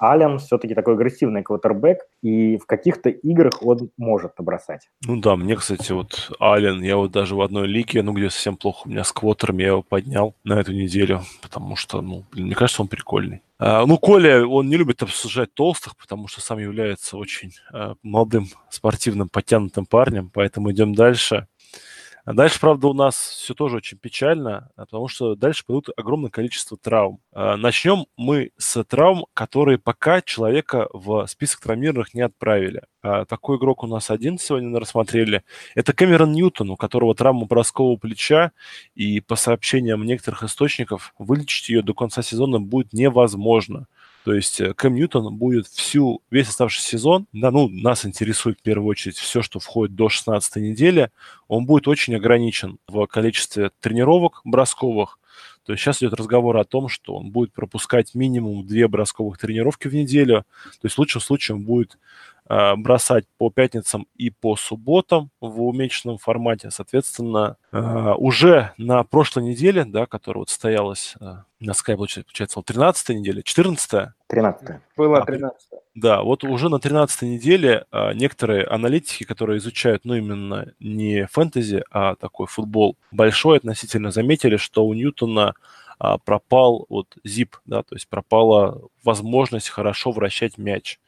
[0.00, 4.88] Ален все-таки такой агрессивный квотербек, и в каких-то играх он может набросать.
[5.06, 8.56] Ну да, мне, кстати, вот Ален, я вот даже в одной лиге, ну где совсем
[8.56, 12.46] плохо у меня с квотером, я его поднял на эту неделю, потому что, ну, блин,
[12.46, 13.42] мне кажется, он прикольный.
[13.58, 18.48] А, ну, Коля, он не любит обсуждать толстых, потому что сам является очень а, молодым,
[18.68, 21.46] спортивным, подтянутым парнем, поэтому идем дальше.
[22.24, 26.30] А дальше, правда, у нас все тоже очень печально, а, потому что дальше пойдут огромное
[26.30, 27.20] количество травм.
[27.32, 32.82] А, начнем мы с травм, которые пока человека в список травмированных не отправили.
[33.02, 35.42] Такой игрок у нас один сегодня рассмотрели.
[35.74, 38.52] Это Кэмерон Ньютон, у которого травма броскового плеча,
[38.94, 43.86] и по сообщениям некоторых источников, вылечить ее до конца сезона будет невозможно.
[44.24, 48.62] То есть э, Кэм Ньютон будет всю, весь оставшийся сезон, да, ну, нас интересует в
[48.62, 51.10] первую очередь все, что входит до 16 недели,
[51.46, 55.18] он будет очень ограничен в количестве тренировок бросковых.
[55.66, 59.88] То есть сейчас идет разговор о том, что он будет пропускать минимум две бросковых тренировки
[59.88, 60.44] в неделю.
[60.80, 61.98] То есть в лучшем случае он будет
[62.48, 66.70] бросать по пятницам и по субботам в уменьшенном формате.
[66.70, 71.24] Соответственно, э, уже на прошлой неделе, да, которая вот состоялась э,
[71.60, 77.86] на Sky, получается, 13 неделя, 14 13 Была 13 Да, вот уже на 13 неделе
[78.14, 84.84] некоторые аналитики, которые изучают, ну, именно не фэнтези, а такой футбол большой относительно, заметили, что
[84.84, 85.54] у Ньютона
[86.24, 90.98] пропал вот зип, да, то есть пропала возможность хорошо вращать мяч.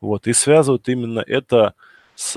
[0.00, 1.74] Вот, и связывают именно это
[2.14, 2.34] с,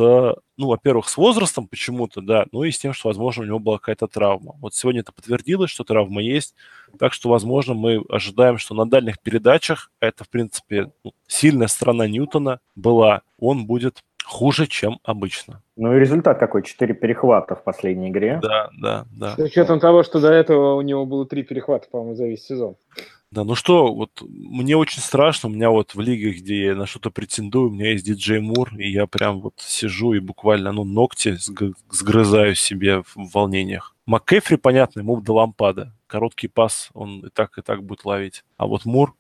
[0.58, 3.78] ну, во-первых, с возрастом почему-то, да, ну и с тем, что, возможно, у него была
[3.78, 4.56] какая-то травма.
[4.60, 6.54] Вот сегодня это подтвердилось, что травма есть,
[7.00, 12.08] так что, возможно, мы ожидаем, что на дальних передачах, это, в принципе, ну, сильная сторона
[12.08, 15.63] Ньютона была, он будет хуже, чем обычно.
[15.76, 16.63] Ну и результат какой?
[16.63, 18.39] Четыре перехвата в последней игре.
[18.41, 19.36] Да, да, да.
[19.36, 22.76] С учетом того, что до этого у него было три перехвата, по-моему, за весь сезон.
[23.32, 26.88] Да, ну что, вот мне очень страшно, у меня вот в лигах, где я на
[26.88, 30.84] что-то претендую, у меня есть диджей Мур, и я прям вот сижу и буквально, ну,
[30.84, 31.38] ногти
[31.92, 33.96] сгрызаю себе в волнениях.
[34.08, 35.94] МакКефри, понятно, ему до лампада.
[36.08, 38.44] Короткий пас он и так, и так будет ловить.
[38.58, 39.13] А вот Мур,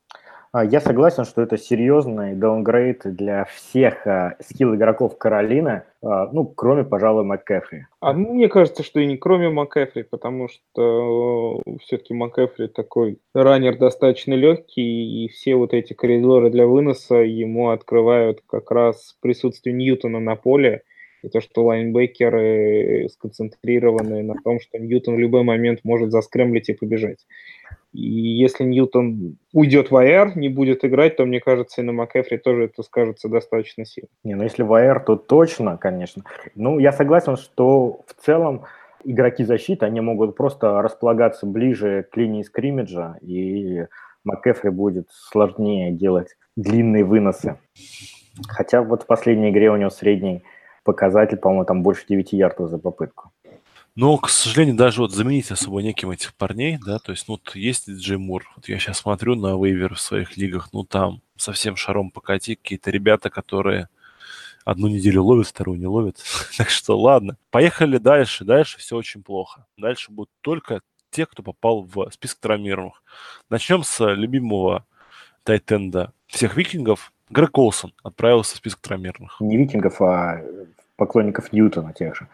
[0.53, 6.83] я согласен, что это серьезный даунгрейд для всех а, скилл игроков Каролины, а, ну, кроме,
[6.83, 7.85] пожалуй, МакКэфри.
[7.99, 13.77] А мне кажется, что и не кроме МакКэфри, потому что э, все-таки МакКэфри такой раннер
[13.77, 20.19] достаточно легкий, и все вот эти коридоры для выноса ему открывают как раз присутствие Ньютона
[20.19, 20.81] на поле,
[21.21, 26.73] и то, что лайнбекеры сконцентрированы на том, что Ньютон в любой момент может заскремлить и
[26.73, 27.25] побежать.
[27.91, 32.37] И если Ньютон уйдет в АР, не будет играть, то, мне кажется, и на МакЭфри
[32.37, 34.09] тоже это скажется достаточно сильно.
[34.23, 36.23] Не, ну если в АР, то точно, конечно.
[36.55, 38.65] Ну, я согласен, что в целом
[39.03, 43.85] игроки защиты, они могут просто располагаться ближе к линии скриммиджа, и
[44.23, 47.57] МакЭфри будет сложнее делать длинные выносы.
[48.47, 50.43] Хотя вот в последней игре у него средний
[50.83, 53.31] показатель, по-моему, там больше 9 ярдов за попытку.
[53.95, 57.55] Но, к сожалению, даже вот заменить особо неким этих парней, да, то есть, ну, вот
[57.55, 61.75] есть Джей Мур, вот я сейчас смотрю на вейвер в своих лигах, ну, там совсем
[61.75, 63.89] шаром покати, какие-то ребята, которые
[64.65, 66.17] одну неделю ловят, вторую не ловят.
[66.57, 69.65] так что ладно, поехали дальше, дальше все очень плохо.
[69.77, 73.01] Дальше будут только те, кто попал в список травмированных.
[73.49, 74.85] Начнем с любимого
[75.43, 77.11] тайтенда всех викингов.
[77.29, 79.37] Грег Олсон отправился в список травмированных.
[79.39, 80.41] Не викингов, а
[80.95, 82.27] поклонников Ньютона тех же.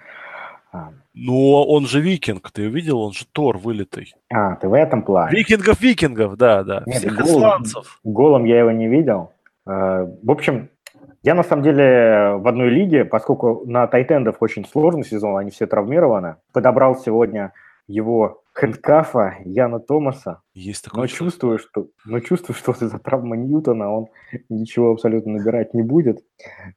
[0.76, 0.90] А.
[1.14, 4.14] Ну, он же викинг, ты увидел, он же Тор вылитый.
[4.30, 5.38] А, ты в этом плане.
[5.38, 8.00] Викингов-викингов, да, да, Нет, всех голым, исландцев.
[8.04, 9.32] Голым я его не видел.
[9.66, 10.70] А, в общем,
[11.24, 15.66] я на самом деле в одной лиге, поскольку на тайтендов очень сложный сезон, они все
[15.66, 17.54] травмированы, подобрал сегодня
[17.88, 20.42] его хэндкафа Яна Томаса.
[20.54, 21.02] Есть такое.
[21.02, 24.08] Но чувствую, что, но чувствую, что из-за травмы Ньютона он
[24.50, 26.24] ничего абсолютно набирать не будет.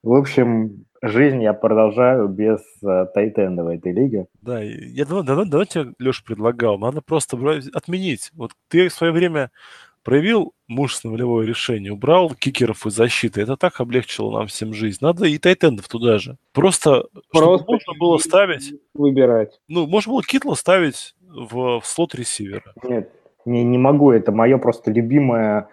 [0.03, 4.27] В общем, жизнь я продолжаю без uh, тайтенда в этой лиге.
[4.43, 6.79] Да, я давно, давно, давно тебе, Леша, предлагал.
[6.79, 7.37] Надо просто
[7.73, 8.33] отменить.
[8.35, 9.53] Вот ты в свое время
[10.03, 13.43] проявил мужественное волевое решение, убрал кикеров из защиты.
[13.43, 14.99] Это так облегчило нам всем жизнь.
[15.01, 16.39] Надо и тайтендов туда же.
[16.53, 18.73] Просто, Просто можно было ставить...
[18.95, 19.61] Выбирать.
[19.69, 22.73] Ну, можно было Китла ставить в, в слот ресивера.
[22.83, 23.11] Нет,
[23.45, 24.11] не, не могу.
[24.11, 25.69] Это мое просто любимое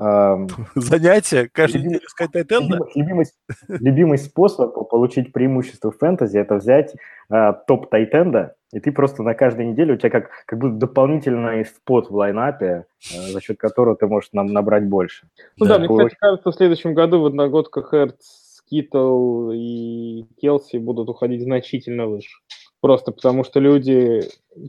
[0.74, 1.50] Занятие?
[1.52, 2.78] Каждый день искать тайтенда?
[2.94, 3.26] Любимый,
[3.68, 6.94] любимый способ получить преимущество в фэнтези– это взять
[7.30, 11.66] э, топ тайтенда, и ты просто на каждой неделе, у тебя как, как будто дополнительный
[11.66, 15.26] спот в лайнапе, э, за счет которого ты можешь нам набрать больше.
[15.58, 20.78] Ну да, да мне, кстати, кажется, в следующем году в одногодках Эрц, Китл и Келси
[20.78, 22.38] будут уходить значительно выше.
[22.80, 24.28] Просто потому что люди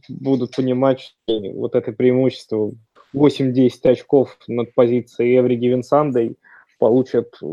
[0.10, 2.74] будут понимать, что вот это преимущество
[3.16, 6.36] 8-10 очков над позицией Эври Гивенсандой
[6.78, 7.46] получат э,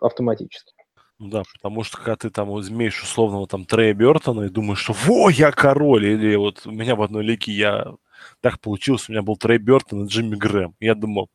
[0.00, 0.72] автоматически.
[1.18, 4.94] Ну да, потому что когда ты там имеешь условного там Трея Бертона и думаешь, что
[5.04, 7.94] во, я король, или вот у меня в одной лиге я
[8.40, 10.74] так получилось, у меня был Трей Бертон и Джимми Грэм.
[10.80, 11.28] Я думал,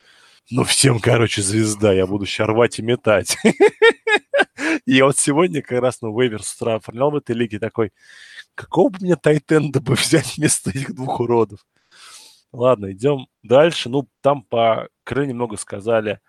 [0.49, 3.37] ну, всем, короче, звезда, я буду сейчас рвать и метать.
[4.85, 7.91] И вот сегодня как раз, ну, вейвер с утра оформлял в этой лиге такой,
[8.53, 11.65] какого бы мне тайтенда бы взять вместо этих двух уродов?
[12.51, 13.89] Ладно, идем дальше.
[13.89, 16.19] Ну, там по Кры немного сказали.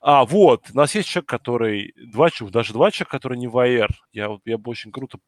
[0.00, 3.62] А, вот, у нас есть человек, который, два человека, даже два человека, которые не в
[4.12, 5.18] Я, вот, я бы очень круто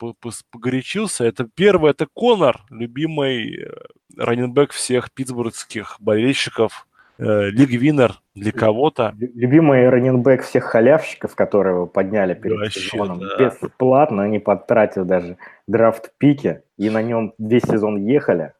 [0.50, 1.24] погорячился.
[1.24, 3.70] Это первый, это Конор, любимый э,
[4.16, 6.86] раненбэк всех питтсбургских болельщиков.
[7.22, 9.14] Э, Лиг Винер для кого-то.
[9.18, 13.20] Любимый раненбэк всех халявщиков, которые его подняли перед Вообще, сезоном.
[13.20, 13.36] Да.
[13.38, 16.62] Бесплатно, не потратив даже драфт-пики.
[16.78, 18.52] И на нем весь сезон ехали.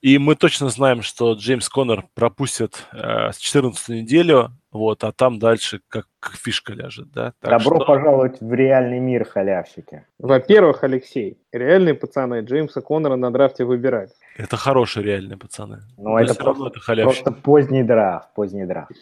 [0.00, 5.40] И мы точно знаем, что Джеймс Коннор пропустит э, с 14 неделю, вот, а там
[5.40, 7.32] дальше как, как фишка ляжет, да?
[7.40, 7.84] Так Добро что...
[7.84, 10.04] пожаловать в реальный мир, халявщики.
[10.18, 14.12] Во-первых, Алексей, реальные пацаны Джеймса Коннора на драфте выбирать.
[14.36, 15.80] Это хорошие реальные пацаны.
[15.96, 18.92] Ну, это, просто, это просто поздний драфт, поздний драфт.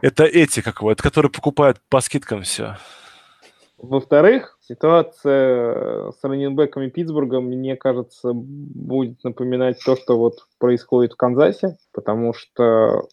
[0.00, 2.76] Это эти, как его, это которые покупают по скидкам все.
[3.78, 11.78] Во-вторых, ситуация с раненбеками Питтсбурга, мне кажется, будет напоминать то, что вот происходит в Канзасе,
[11.92, 13.08] потому что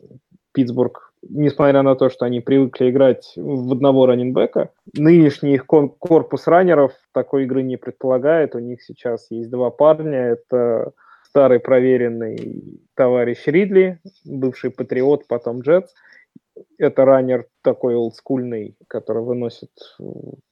[0.51, 6.91] Питтсбург, несмотря на то, что они привыкли играть в одного раненбека, нынешний их корпус раннеров
[7.13, 8.55] такой игры не предполагает.
[8.55, 10.35] У них сейчас есть два парня.
[10.35, 10.91] Это
[11.23, 15.93] старый проверенный товарищ Ридли, бывший патриот, потом Джетс,
[16.77, 20.03] это раннер такой олдскульный, который выносит э,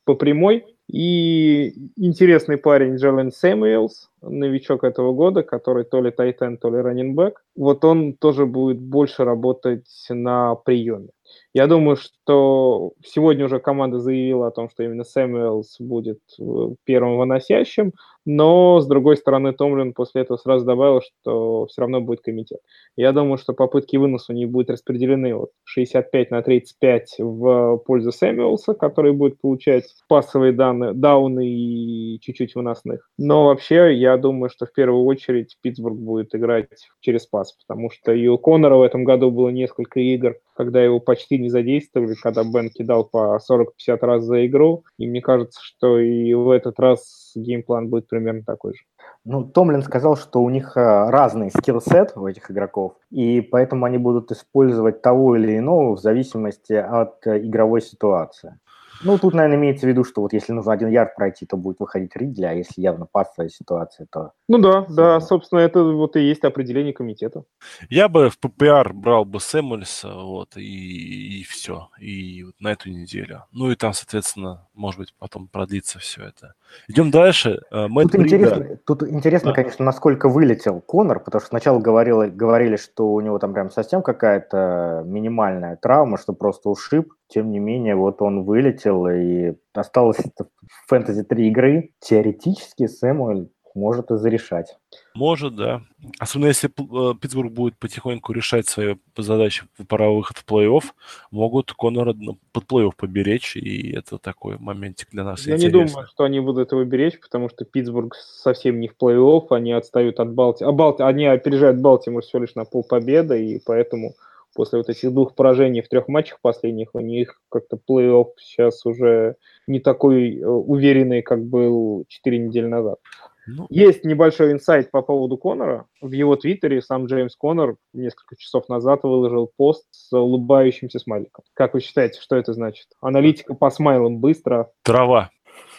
[0.06, 0.73] по прямой.
[0.90, 7.44] И интересный парень Джелен Сэмюэлс, новичок этого года, который то ли тайтен, то ли раннинбэк.
[7.56, 11.10] Вот он тоже будет больше работать на приеме.
[11.54, 16.44] Я думаю, что сегодня уже команда заявила о том, что именно Сэмюэлс будет э,
[16.86, 17.94] первым выносящим,
[18.26, 22.60] но, с другой стороны, Томлин после этого сразу добавил, что все равно будет комитет.
[22.96, 28.12] Я думаю, что попытки выноса у них будут распределены вот 65 на 35 в пользу
[28.12, 33.10] Сэмюэлса, который будет получать пассовые данные, дауны и чуть-чуть выносных.
[33.18, 36.68] Но вообще, я думаю, что в первую очередь Питтсбург будет играть
[37.02, 41.00] через пас, потому что и у Коннора в этом году было несколько игр, когда его
[41.24, 46.00] почти не задействовали, когда Бен кидал по 40-50 раз за игру, и мне кажется, что
[46.00, 48.82] и в этот раз game plan будет примерно такой же.
[49.26, 53.86] Ну, Томлин сказал, что у них а, разный skill set у этих игроков, и поэтому
[53.86, 58.60] они будут использовать того или иного в зависимости от э, игровой ситуации.
[59.04, 61.80] Ну, тут, наверное, имеется в виду, что вот если нужно один ярд пройти, то будет
[61.80, 64.32] выходить Ридли, а если явно пасовая ситуация, то...
[64.48, 67.44] Ну да, да, собственно, это вот и есть определение комитета.
[67.90, 72.90] Я бы в ППР брал бы Сэмюэльса, вот, и, и все, и вот на эту
[72.90, 73.44] неделю.
[73.52, 76.56] Ну и там, соответственно, может быть, потом продлится все это.
[76.88, 77.62] Идем дальше.
[77.72, 78.36] Э, Мэтт тут, Брида...
[78.36, 79.56] интересно, тут интересно, да.
[79.56, 84.02] конечно, насколько вылетел Конор, потому что сначала говорили, говорили, что у него там прям совсем
[84.02, 87.14] какая-то минимальная травма, что просто ушиб.
[87.28, 91.92] Тем не менее, вот он вылетел, и осталось в фэнтези три игры.
[92.00, 94.78] Теоретически Сэмуэль может и зарешать.
[95.16, 95.82] Может, да.
[96.20, 100.84] Особенно если э, Питтсбург будет потихоньку решать свои задачи по выход в плей-офф,
[101.30, 102.16] могут Конора
[102.52, 105.82] под плей-офф поберечь, и это такой моментик для нас Я интересный.
[105.82, 109.72] не думаю, что они будут этого беречь, потому что Питтсбург совсем не в плей-офф, они
[109.72, 110.74] отстают от Балтимора.
[110.74, 111.04] А Балти...
[111.04, 114.16] Они опережают Балтимор всего лишь на полпобеды, и поэтому
[114.56, 119.36] после вот этих двух поражений в трех матчах последних у них как-то плей-офф сейчас уже
[119.68, 123.00] не такой э, уверенный, как был четыре недели назад.
[123.46, 123.68] Ну...
[123.70, 125.88] Есть небольшой инсайт по поводу Конора.
[126.02, 131.44] В его твиттере сам Джеймс Конор несколько часов назад выложил пост с улыбающимся смайликом.
[131.54, 132.88] Как вы считаете, что это значит?
[133.02, 134.72] Аналитика по смайлам быстро.
[134.84, 135.32] Трава.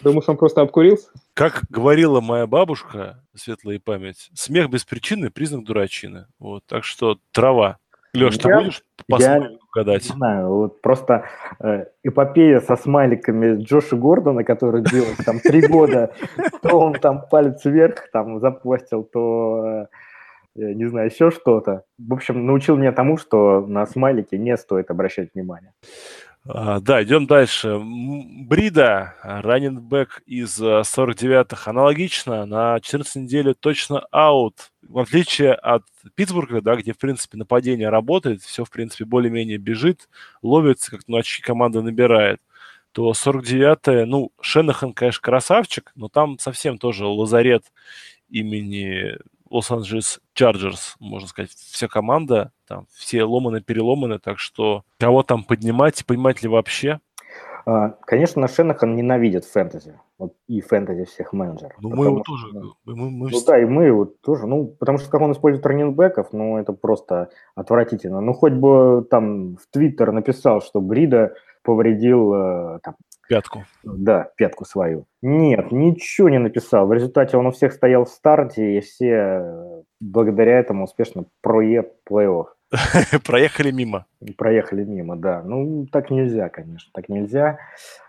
[0.02, 1.08] Думаешь, он просто обкурился?
[1.34, 6.26] Как говорила моя бабушка, светлая память, смех без причины– признак дурачины.
[6.38, 7.78] Вот, так что трава.
[8.14, 10.08] Леш, ты будешь по я, гадать?
[10.10, 11.24] Не знаю, вот просто
[11.60, 16.12] э, эпопея со смайликами Джоша Гордона, который делал там три года,
[16.62, 19.88] то он там палец вверх там запостил, то
[20.54, 21.82] э, не знаю, еще что-то.
[21.98, 25.72] В общем, научил меня тому, что на смайлики не стоит обращать внимание.
[26.46, 27.80] А, да, идем дальше.
[27.80, 34.70] Брида, раненбэк из 49-х, э, аналогично, на 14 неделю точно аут.
[34.82, 40.08] В отличие от Питтсбурга, да, где, в принципе, нападение работает, все, в принципе, более-менее бежит,
[40.42, 42.40] ловится, как ну, очки команда набирает,
[42.92, 47.64] то 49-е, ну, Шенахан, конечно, красавчик, но там совсем тоже лазарет
[48.28, 49.16] имени
[49.54, 56.04] Лос-Анджелес Чарджерс, можно сказать, вся команда, там все ломаны, переломаны, так что кого там поднимать,
[56.04, 56.98] поднимать ли вообще?
[57.66, 59.98] А, конечно, Шенахан ненавидит фэнтези.
[60.18, 61.72] Вот и фэнтези всех менеджеров.
[61.80, 62.48] Ну, мы его тоже.
[62.84, 64.46] Мы, мы, ну да, и мы его тоже.
[64.46, 68.20] Ну, потому что как он использует раннинбеков, ну, это просто отвратительно.
[68.20, 71.32] Ну, хоть бы там в Твиттер написал, что Брида
[71.62, 72.96] повредил э, там,
[73.28, 73.64] Пятку.
[73.82, 75.06] Да, пятку свою.
[75.22, 76.86] Нет, ничего не написал.
[76.86, 81.86] В результате он у всех стоял в старте, и все э, благодаря этому успешно прое
[82.08, 82.46] плей-офф.
[83.24, 84.06] Проехали мимо.
[84.36, 85.42] Проехали мимо, да.
[85.42, 87.58] Ну, так нельзя, конечно, так нельзя.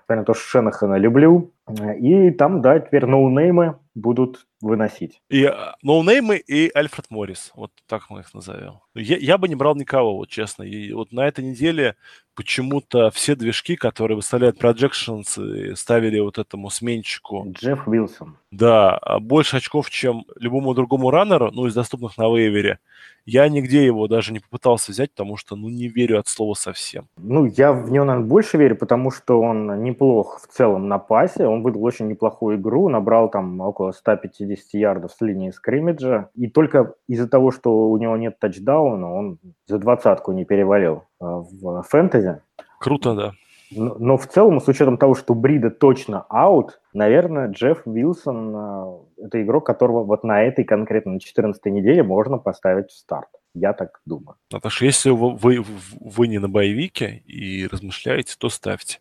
[0.10, 1.52] Я то, что Шенахана люблю.
[2.00, 5.22] И там, да, теперь ноунеймы будут выносить.
[5.30, 5.52] И
[5.82, 8.82] ноунеймы и Альфред Моррис, вот так мы их назовем.
[8.94, 10.64] Я, я бы не брал никого, вот честно.
[10.64, 11.96] И вот на этой неделе
[12.36, 17.46] почему-то все движки, которые выставляют projections, ставили вот этому сменщику.
[17.50, 18.38] Джефф Уилсон.
[18.52, 22.80] Да, а больше очков, чем любому другому раннеру, ну, из доступных на вейвере.
[23.26, 27.08] Я нигде его даже не попытался взять, потому что, ну, не верю от слова совсем.
[27.18, 31.48] Ну, я в него, наверное, больше верю, потому что он неплох в целом на пасе.
[31.48, 36.30] Он выдал очень неплохую игру, набрал там около 150 ярдов с линии скриммиджа.
[36.36, 41.84] И только из-за того, что у него нет тачдауна, он за двадцатку не перевалил в
[41.84, 42.42] фэнтези.
[42.80, 43.32] Круто, да.
[43.72, 49.00] Но, но в целом, с учетом того, что Брида точно аут, наверное, Джефф Вилсон а,–
[49.18, 53.30] это игрок, которого вот на этой конкретно, на 14 неделе можно поставить в старт.
[53.56, 54.38] Я так думаю.
[54.52, 55.66] Наташа, если вы, вы,
[56.00, 59.00] вы не на боевике и размышляете, то ставьте.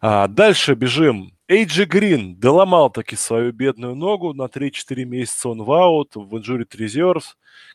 [0.00, 1.36] А, дальше бежим.
[1.46, 4.34] Эйджи Грин доломал таки свою бедную ногу.
[4.34, 7.22] На 3-4 месяца он в аут, в injured reserve.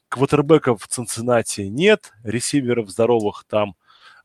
[0.09, 2.11] Квотербеков в Цинциннати нет.
[2.25, 3.75] Ресиверов здоровых там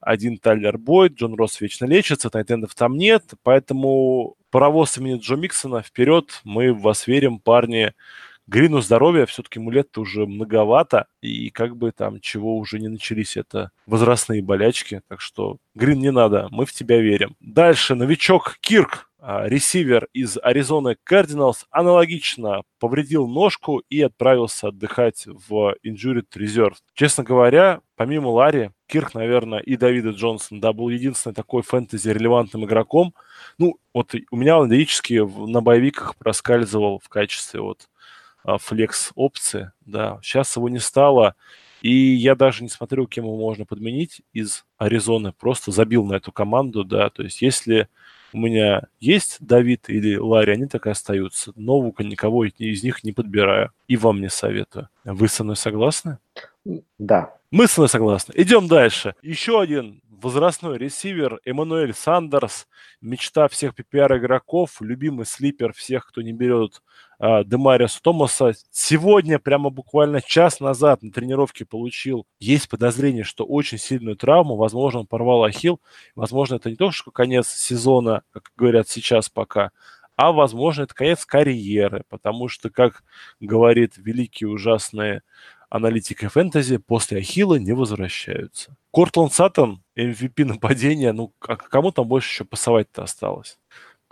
[0.01, 5.81] один Тайлер Бойд, Джон Росс вечно лечится, тайтендов там нет, поэтому паровоз имени Джо Миксона
[5.81, 7.95] вперед, мы в вас верим, парни.
[8.53, 13.39] Грину здоровья, все-таки ему лет уже многовато, и как бы там чего уже не начались,
[13.39, 17.35] это возрастные болячки, так что Грин не надо, мы в тебя верим.
[17.41, 25.77] Дальше новичок Кирк, а, ресивер из Аризоны Cardinals аналогично повредил ножку и отправился отдыхать в
[25.87, 26.75] Injured Reserve.
[26.93, 33.15] Честно говоря, помимо Ларри, Кирк, наверное, и Давида Джонсона, да, был единственным такой фэнтези-релевантным игроком.
[33.57, 37.89] Ну, вот у меня он на боевиках проскальзывал в качестве вот
[38.45, 40.19] флекс-опции, да.
[40.23, 41.35] Сейчас его не стало,
[41.83, 45.33] и я даже не смотрю, кем его можно подменить из Аризоны.
[45.33, 47.11] Просто забил на эту команду, да.
[47.11, 47.89] То есть если
[48.33, 51.53] у меня есть Давид или Ларри, они так и остаются.
[51.57, 53.73] Нового никого из них не подбираю.
[53.89, 54.89] И вам не советую.
[55.05, 56.19] Вы со мной согласны?
[56.99, 57.35] Да.
[57.51, 58.33] Мы с вами согласны.
[58.37, 59.15] Идем дальше.
[59.23, 62.69] Еще один возрастной ресивер Эммануэль Сандерс,
[63.01, 66.81] мечта всех PPR-игроков, любимый слипер всех, кто не берет
[67.23, 68.53] Демариуса Томаса.
[68.73, 75.01] Сегодня, прямо буквально час назад на тренировке получил, есть подозрение, что очень сильную травму, возможно,
[75.01, 75.81] он порвал ахилл,
[76.17, 79.71] возможно, это не то, что конец сезона, как говорят сейчас пока,
[80.17, 83.05] а, возможно, это конец карьеры, потому что, как
[83.39, 85.21] говорит великий ужасный
[85.71, 88.77] аналитика фэнтези после Ахилла не возвращаются.
[88.93, 93.59] Кортланд Саттон, MVP нападения, ну, а кому там больше еще пасовать-то осталось?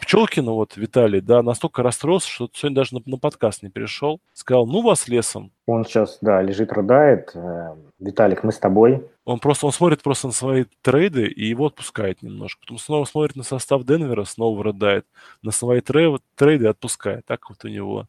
[0.00, 4.20] Пчелкину, вот, Виталий, да, настолько расстроился, что сегодня даже на, на подкаст не пришел.
[4.32, 5.52] Сказал, ну вас лесом.
[5.66, 7.30] Он сейчас, да, лежит, рыдает.
[7.34, 9.06] Э, Виталик, мы с тобой.
[9.24, 12.60] Он просто, он смотрит просто на свои трейды и его отпускает немножко.
[12.60, 15.06] Потом снова смотрит на состав Денвера, снова рыдает.
[15.42, 17.26] На свои трейды отпускает.
[17.26, 18.06] Так вот у него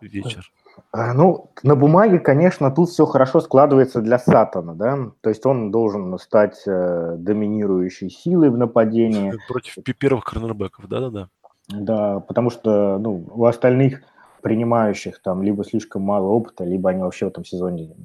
[0.00, 0.50] вечер.
[0.92, 5.70] А, ну, на бумаге, конечно, тут все хорошо складывается для Сатана, да, то есть он
[5.70, 9.34] должен стать э, доминирующей силой в нападении.
[9.48, 11.28] Против первых корнербеков, да-да-да.
[11.68, 14.00] Да, потому что, ну, у остальных
[14.42, 17.96] принимающих там либо слишком мало опыта, либо они вообще в этом сезоне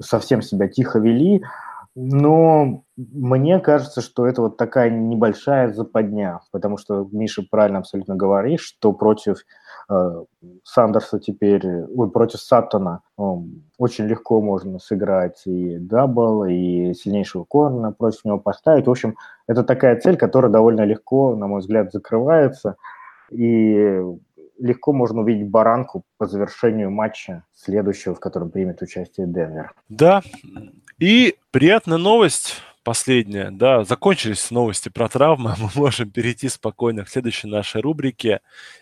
[0.00, 1.44] совсем себя тихо вели,
[1.96, 8.60] но мне кажется, что это вот такая небольшая западня, потому что Миша правильно абсолютно говорит,
[8.60, 9.38] что против
[9.90, 10.24] э,
[10.62, 13.22] Сандерса теперь, ой, против Саттона э,
[13.78, 18.86] очень легко можно сыграть и double, и сильнейшего корна против него поставить.
[18.86, 19.16] В общем,
[19.48, 22.76] это такая цель, которая довольно легко, на мой взгляд, закрывается.
[23.30, 24.00] И
[24.60, 29.72] легко можно увидеть баранку по завершению матча следующего, в котором примет участие Денвер.
[29.88, 30.22] Да,
[30.98, 37.48] и приятная новость последняя, да, закончились новости про травмы, мы можем перейти спокойно к следующей
[37.48, 38.40] нашей рубрике.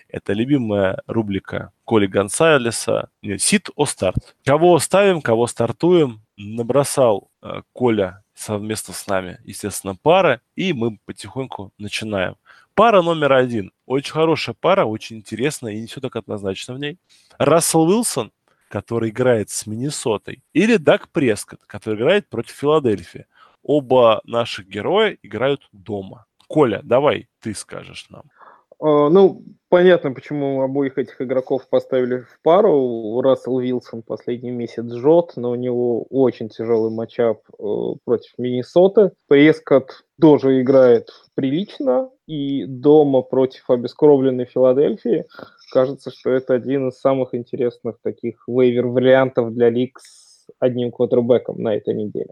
[0.09, 4.37] Это любимая рубрика Коли Гонсалеса «Сит о старт».
[4.45, 11.73] Кого ставим, кого стартуем, набросал э, Коля совместно с нами, естественно, пары, и мы потихоньку
[11.77, 12.37] начинаем.
[12.75, 13.73] Пара номер один.
[13.89, 16.99] Очень хорошая пара, очень интересная, и не все так однозначно в ней.
[17.39, 18.33] Рассел Уилсон,
[18.69, 23.25] который играет с Миннесотой, или Даг Прескотт, который играет против Филадельфии.
[23.63, 26.27] Оба наших героя играют дома.
[26.49, 28.25] Коля, давай ты скажешь нам.
[28.81, 33.21] А, ну, понятно, почему обоих этих игроков поставили в пару.
[33.21, 37.63] Рассел Вилсон последний месяц жжет, но у него очень тяжелый матчап э,
[38.05, 39.13] против Миннесоты.
[39.27, 45.25] Прескот тоже играет прилично, и дома против обескровленной Филадельфии
[45.73, 51.75] кажется, что это один из самых интересных таких вейвер-вариантов для лиг с одним квотербеком на
[51.75, 52.31] этой неделе.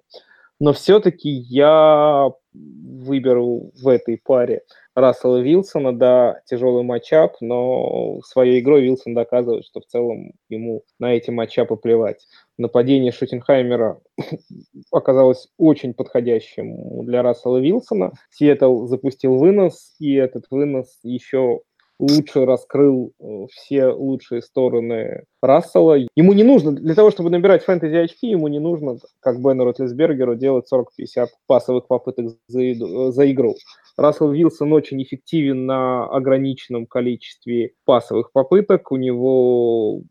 [0.58, 4.62] Но все-таки я выберу в этой паре
[4.94, 11.14] Рассела Вилсона, да, тяжелый матчап, но своей игрой Вилсон доказывает, что в целом ему на
[11.14, 12.26] эти матчапы плевать.
[12.56, 14.00] Нападение Шутенхаймера
[14.90, 18.12] оказалось очень подходящим для Рассела Вилсона.
[18.30, 21.60] Сиэтл запустил вынос, и этот вынос еще
[21.98, 25.96] лучше раскрыл э, все лучшие стороны Рассела.
[26.14, 30.34] Ему не нужно, для того, чтобы набирать фэнтези очки, ему не нужно, как Бену Ротлесбергеру,
[30.34, 32.74] делать 40-50 пасовых попыток за, э,
[33.10, 33.54] за игру.
[33.96, 38.92] Рассел Вилсон очень эффективен на ограниченном количестве пасовых попыток.
[38.92, 40.02] У него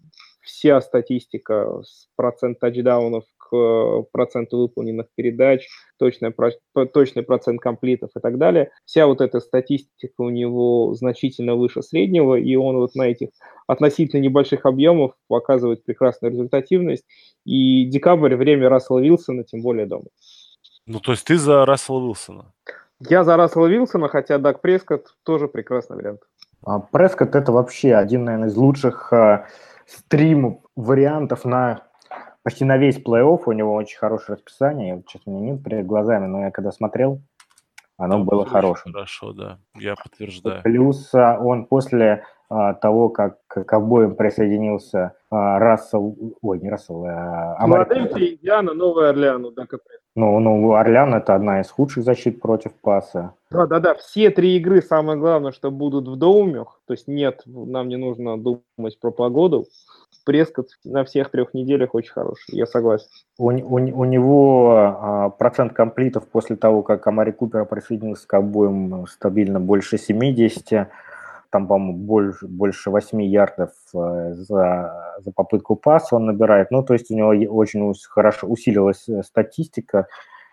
[0.42, 5.68] вся статистика с процент тачдаунов э, проценту выполненных передач,
[5.98, 6.34] точный,
[6.94, 8.72] точный процент комплитов и так далее.
[8.86, 13.30] Вся вот эта статистика у него значительно выше среднего, и он вот на этих
[13.68, 17.06] относительно небольших объемов показывает прекрасную результативность.
[17.46, 20.06] И декабрь– время Рассела Вилсона, тем более дома.
[20.88, 22.54] Ну, то есть ты за Рассела Вилсона?
[23.00, 26.22] Я за Рассела Вилсона, хотя Даг Прескотт тоже прекрасный вариант.
[26.66, 29.46] А Прескотт– это вообще один, наверное, из лучших э,
[29.86, 31.84] стрим вариантов на
[32.46, 35.04] почти на весь плей-офф у него очень хорошее расписание.
[35.08, 37.20] Сейчас у меня нет перед глазами, но я когда смотрел,
[37.98, 38.94] оно ну, было хорошим.
[38.94, 40.62] Хорошо, да, я подтверждаю.
[40.62, 47.04] Плюс а, он после а, того, как к обоим присоединился а, Рассел, ой, не Рассел,
[47.08, 49.66] а Филадельфия, Индиана, Новый Орлеан, да,
[50.16, 53.34] ну, ну, Орлеан– это одна из худших защит против паса.
[53.52, 57.98] Да-да-да, все три игры, самое главное, что будут в доумях, то есть нет, нам не
[57.98, 59.66] нужно думать про погоду,
[60.26, 63.08] Прескот на всех трех неделях очень хороший, я согласен.
[63.38, 69.06] У, у, у него а, процент комплитов после того, как Амари Купера присоединился к обоим
[69.08, 70.88] стабильно больше 70,
[71.56, 76.70] там, по-моему, больше, больше 8 ярдов э, за, за попытку паса он набирает.
[76.70, 80.08] Ну, то есть у него очень хорошо усилилась э, статистика,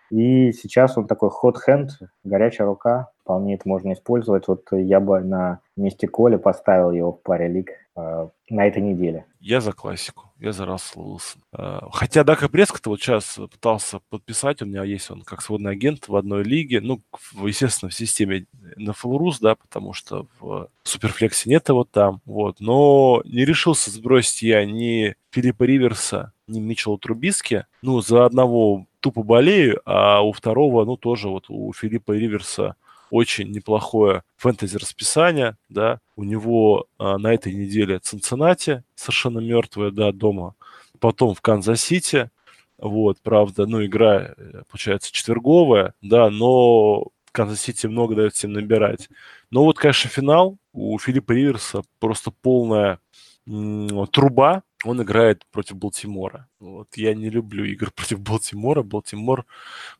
[0.09, 1.89] и сейчас он такой ход-хенд,
[2.23, 4.47] горячая рука, вполне это можно использовать.
[4.47, 9.25] Вот я бы на месте Коли поставил его в паре лиг э, на этой неделе.
[9.39, 11.41] Я за классику, я за Рассел Уилсон.
[11.57, 16.07] Э, хотя Дака Прескотта вот сейчас пытался подписать, у меня есть он как сводный агент
[16.07, 16.99] в одной лиге, ну,
[17.41, 18.45] естественно, в системе
[18.75, 24.43] на Флорус, да, потому что в Суперфлексе нет его там, вот, но не решился сбросить
[24.43, 30.85] я ни Филиппа Риверса, ни Митчелла Трубиски, ну, за одного тупо болею, а у второго,
[30.85, 32.75] ну, тоже вот у Филиппа Риверса
[33.13, 40.55] очень неплохое фэнтези-расписание, да, у него а, на этой неделе Цинциннати, совершенно мертвая, да, дома,
[40.99, 42.31] потом в Канзас-Сити,
[42.79, 49.09] вот, правда, ну, игра, э, получается, четверговая, да, но Канзас-Сити много дает всем набирать.
[49.51, 52.97] Но вот, конечно, финал у Филиппа Риверса просто полная
[53.45, 56.47] труба, он играет против Балтимора.
[56.59, 58.83] Вот я не люблю игр против Балтимора.
[58.83, 59.45] Балтимор,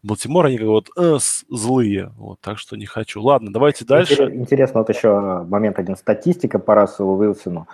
[0.02, 1.18] Балтимор, они как вот э,
[1.50, 2.12] злые.
[2.18, 3.22] Вот, так что не хочу.
[3.22, 4.32] Ладно, давайте дальше.
[4.34, 5.96] Интересно, вот еще момент один.
[5.96, 7.68] Статистика по Расселу Уилсону.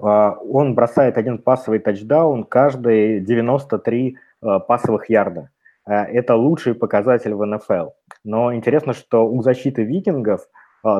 [0.00, 5.50] А, он бросает один пасовый тачдаун каждые 93 а, пасовых ярда.
[5.84, 7.90] А, это лучший показатель в НФЛ.
[8.24, 10.46] Но интересно, что у защиты викингов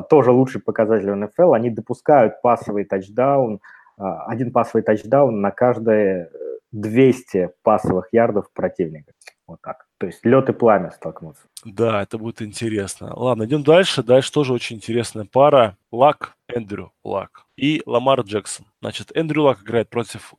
[0.09, 1.53] тоже лучший показатель в НФЛ.
[1.53, 3.59] Они допускают пасовый тачдаун
[3.97, 6.29] один пасовый тачдаун на каждые
[6.71, 9.13] 200 пасовых ярдов противника.
[9.47, 9.85] Вот так.
[9.99, 11.43] То есть лед и пламя столкнуться.
[11.63, 13.13] Да, это будет интересно.
[13.15, 14.03] Ладно, идем дальше.
[14.03, 15.77] Дальше тоже очень интересная пара.
[15.91, 18.65] Лак, Эндрю Лак и Ламар Джексон.
[18.81, 20.33] Значит, Эндрю Лак играет против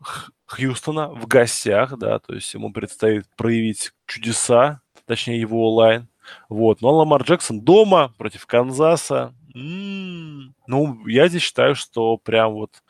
[0.46, 6.08] Хьюстона в гостях, да, то есть ему предстоит проявить чудеса, точнее его онлайн.
[6.48, 9.34] Вот, но Ламар Джексон дома против Канзаса.
[9.54, 10.54] М-м-м.
[10.66, 12.82] Ну, я здесь считаю, что прям вот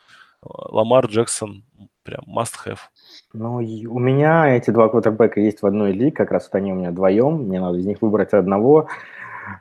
[0.47, 1.63] Ламар Джексон
[2.03, 2.79] прям must have.
[3.33, 6.75] Ну, у меня эти два квотербека есть в одной лиге, как раз вот они у
[6.75, 8.87] меня вдвоем, мне надо из них выбрать одного.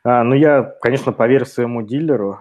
[0.05, 2.39] А, ну, я, конечно, поверю своему дилеру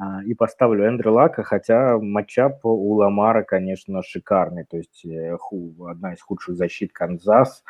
[0.00, 4.64] а, и поставлю Эндрю Лака, хотя матчап у Ламара, конечно, шикарный.
[4.64, 7.62] То есть э, ху, одна из худших защит Канзас,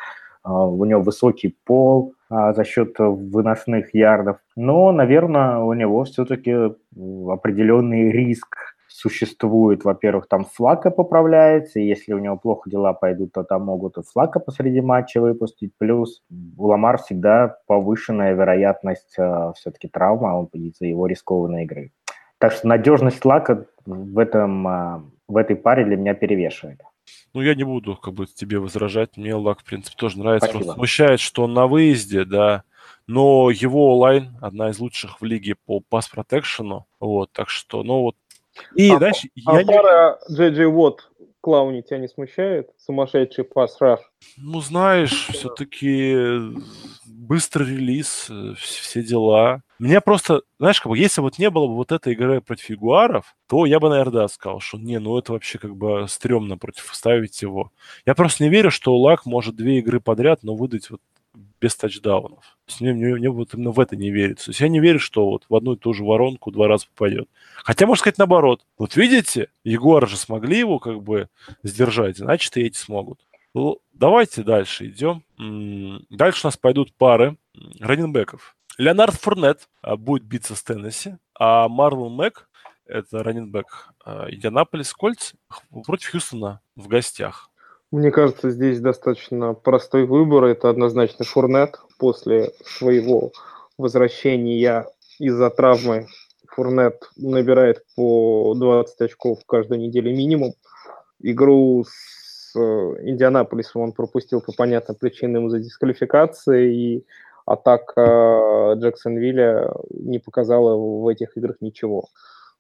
[0.43, 4.39] а, у него высокий пол а, за счет выносных ярдов.
[4.57, 6.53] Но, наверное, у него все-таки
[7.29, 13.42] определенный риск существует, во-первых, там Флака поправляется, и если у него плохо дела пойдут, то
[13.42, 15.72] там могут и Флака посреди матча выпустить.
[15.78, 16.22] Плюс
[16.57, 21.90] у Ламар всегда повышенная вероятность э, все-таки травмы из-за его рискованной игры.
[22.38, 26.80] Так что надежность Лака в, этом, э, в этой паре для меня перевешивает.
[27.32, 29.16] Ну, я не буду как бы тебе возражать.
[29.16, 30.47] Мне Лак, в принципе, тоже нравится.
[30.47, 30.66] Спасибо.
[30.66, 32.62] Просто смущает, что он на выезде, да,
[33.09, 36.86] но его онлайн одна из лучших в лиге по пас-протекшену.
[37.01, 38.16] Вот, так что, ну вот.
[38.75, 39.29] И а, дальше...
[39.47, 40.19] А я пара.
[40.31, 42.71] Джей Джей Вот Клауни тебя не смущает?
[42.79, 44.01] Сумасшедший пас-раш?
[44.39, 46.41] Ну, знаешь, все-таки
[47.05, 49.63] быстрый релиз, э, все дела.
[49.79, 53.35] Мне просто, знаешь, как бы, если вот не было бы вот этой игры против Ягуаров,
[53.47, 56.89] то я бы, наверное, да, сказал, что не, ну это вообще как бы стрёмно против
[56.95, 57.73] ставить его.
[58.07, 61.01] Я просто не верю, что Лак может две игры подряд, но выдать вот
[61.65, 62.45] без тачдаунов.
[62.67, 64.47] То есть мне, мне, мне вот именно в это не верится.
[64.47, 66.87] То есть я не верю, что вот в одну и ту же воронку два раза
[66.89, 67.27] попадет.
[67.57, 68.67] Хотя, можно сказать, наоборот.
[68.77, 71.31] Вот видите, Егор же смогли его как бы
[71.62, 73.21] сдержать, значит, и эти смогут.
[73.55, 75.25] Ну, давайте дальше идем.
[76.11, 77.39] Дальше у нас пойдут пары
[77.81, 78.57] раненбеков.
[78.77, 82.51] Леонард Фурнет а, будет биться с Теннесси, а Марлон Мэг,
[82.85, 85.33] это раненбек а, Индианаполис Кольц,
[85.87, 87.51] против Хьюстона в гостях.
[87.95, 90.47] Мне кажется, здесь достаточно простой выбор.
[90.47, 91.78] Это однозначно Фурнет.
[91.97, 93.30] После своего
[93.78, 94.88] возвращения
[95.20, 96.09] из-за травмы
[96.49, 100.55] Фурнет набирает по 20 очков каждую неделю минимум.
[101.20, 102.61] Игру с э,
[103.09, 107.07] Индианаполисом он пропустил по понятным причинам из-за дисквалификации, и
[107.47, 112.07] атака Джексонвилля не показала в этих играх ничего.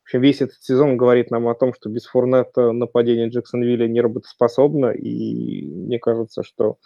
[0.04, 4.02] В общем, весь этот сезон говорит нам о том, что без Фурнета нападение Джексонвилля не
[4.02, 6.76] работоспособно, и мне кажется, что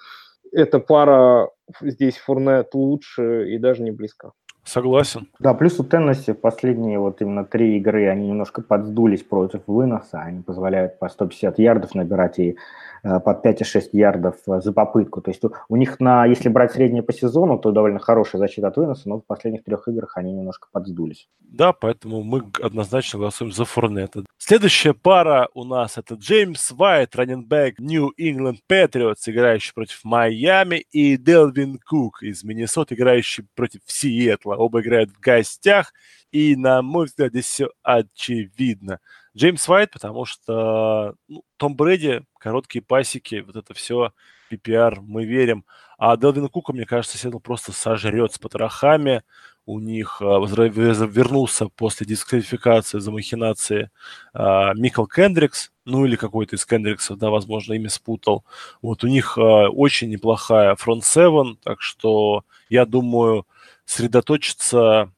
[0.52, 1.50] эта пара
[1.80, 4.32] здесь Фурнет лучше и даже не близко.
[4.68, 5.28] Согласен.
[5.38, 10.42] Да, плюс у Теннесси последние вот именно три игры, они немножко подсдулись против выноса, они
[10.42, 12.56] позволяют по 150 ярдов набирать и
[13.02, 15.20] Э, под 5,6 ярдов э, за попытку.
[15.20, 18.76] То есть у них, на, если брать среднее по сезону, то довольно хорошая защита от
[18.76, 21.28] выноса, но в последних трех играх они немножко подсдулись.
[21.40, 24.24] Да, поэтому мы однозначно голосуем за Форнета.
[24.36, 31.16] Следующая пара у нас это Джеймс Вайт, раненбэк New England Patriots, играющий против Майами, и
[31.16, 34.56] Делвин Кук из Миннесоты, играющий против Сиэтла.
[34.58, 35.92] Оба играют в гостях,
[36.30, 39.00] и, на мой взгляд, здесь все очевидно.
[39.36, 44.12] Джеймс Уайт, потому что ну, Том Брэди, короткие пасики, вот это все,
[44.50, 45.64] PPR, мы верим.
[45.98, 49.22] А Делвин Кука, мне кажется, Сиэтл просто сожрет с потрохами.
[49.66, 53.90] У них а, вернулся после дисквалификации за махинации
[54.32, 58.44] а, Микл Кендрикс, ну или какой-то из Кендриксов, да, возможно, имя спутал.
[58.80, 63.46] Вот у них а, очень неплохая фронт 7, так что я думаю,
[63.88, 65.10] сосредоточиться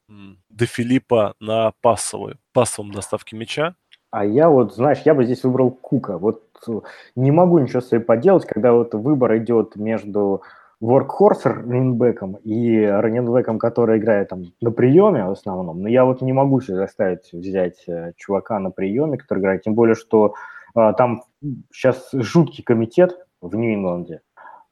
[0.48, 3.74] до Филиппа на пассовой, пассовом доставке мяча.
[4.12, 6.18] А я вот, знаешь, я бы здесь выбрал Кука.
[6.18, 6.72] Вот э,
[7.16, 10.42] не могу ничего себе поделать, когда вот выбор идет между
[10.80, 15.82] воркхорс раненбеком и раненбеком, который играет там на приеме в основном.
[15.82, 19.62] Но я вот не могу себе заставить взять э, чувака на приеме, который играет.
[19.62, 20.34] Тем более, что
[20.74, 21.24] а, там
[21.72, 24.20] сейчас жуткий комитет в Нью-Ингланде.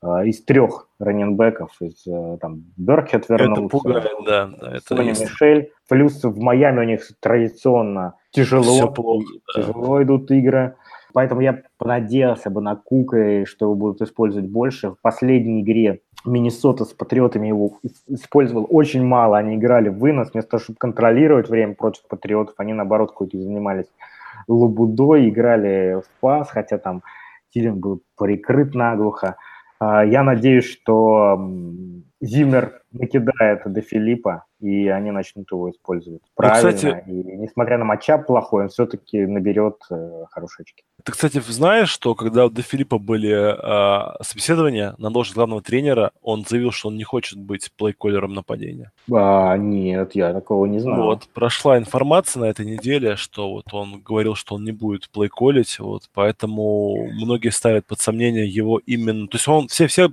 [0.01, 5.73] А, из трех раненбеков, из э, там Беркет вернулся, это пугает, да, это Соня Мишель,
[5.89, 10.05] плюс в Майами у них традиционно тяжело, плохо, тяжело да.
[10.05, 10.77] идут игры,
[11.13, 14.91] поэтому я понадеялся бы на Кука, что его будут использовать больше.
[14.93, 20.53] В последней игре Миннесота с Патриотами его использовал очень мало, они играли в вынос, вместо
[20.53, 23.87] того, чтобы контролировать время против Патриотов, они наоборот какой-то занимались
[24.47, 27.03] лабудой, играли в пас, хотя там
[27.53, 29.37] Тилин был прикрыт наглухо.
[29.81, 31.37] А, я надеюсь, что
[32.21, 36.73] Зиммер накидает до Филиппа, и они начнут его использовать ну, правильно.
[36.73, 40.83] кстати, и несмотря на матчап плохой, он все-таки наберет э, хорошие очки.
[41.05, 46.45] Ты, кстати, знаешь, что когда Де Филиппа были э, собеседования на должность главного тренера, он
[46.49, 48.91] заявил, что он не хочет быть плейколером нападения.
[49.13, 51.03] А, нет, я такого не знаю.
[51.03, 55.79] Вот, прошла информация на этой неделе, что вот он говорил, что он не будет плейколить,
[55.79, 59.29] вот, поэтому многие ставят под сомнение его именно...
[59.29, 60.11] То есть он, все, все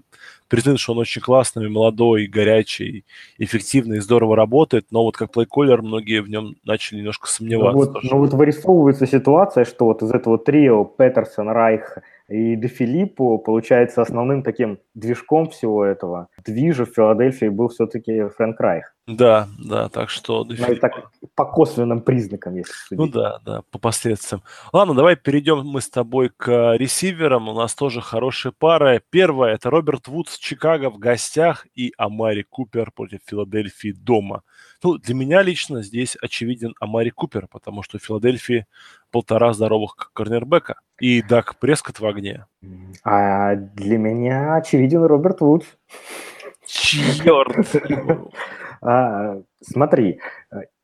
[0.48, 3.06] признают, что он очень классный, молодой, горячий,
[3.38, 7.78] эффективный, здорово работает, но вот как плейколер многие в нем начали немножко сомневаться.
[7.78, 12.68] Ну вот, ну вот вырисовывается ситуация, что вот из этого трио Петерсон, Райх и Де
[12.68, 18.95] Филиппо, получается, основным таким движком всего этого движа в Филадельфии был все-таки Фрэнк Райх.
[19.08, 20.44] Да, да, так что...
[20.44, 23.00] Ну, так, по косвенным признакам, если судить.
[23.00, 24.42] Ну да, да, по последствиям.
[24.74, 27.48] Ладно, давай перейдем мы с тобой к ресиверам.
[27.48, 29.04] У нас тоже хорошие пары.
[29.12, 34.42] Первая– это Роберт Вудс Чикаго в гостях и Амари Купер против Филадельфии дома.
[34.84, 38.66] Ну, для меня лично здесь очевиден Амари Купер, потому что в Филадельфии
[39.12, 42.48] полтора здоровых корнербека и Дак Прескотт в огне.
[43.04, 45.68] А для меня очевиден Роберт Вудс.
[46.68, 47.56] Черт!
[48.82, 50.20] А, смотри,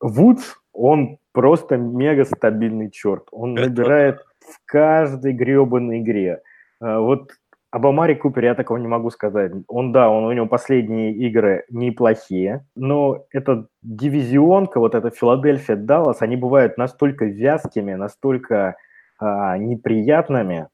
[0.00, 3.28] Вудс, он просто мега стабильный черт.
[3.30, 6.42] Он набирает в каждой гребаной игре.
[6.80, 7.30] А, вот
[7.70, 9.52] об Амаре Купере я такого не могу сказать.
[9.66, 16.20] Он, да, он, у него последние игры неплохие, но эта дивизионка, вот эта Филадельфия, Даллас,
[16.20, 18.76] они бывают настолько вязкими, настолько
[19.18, 20.68] а, неприятными,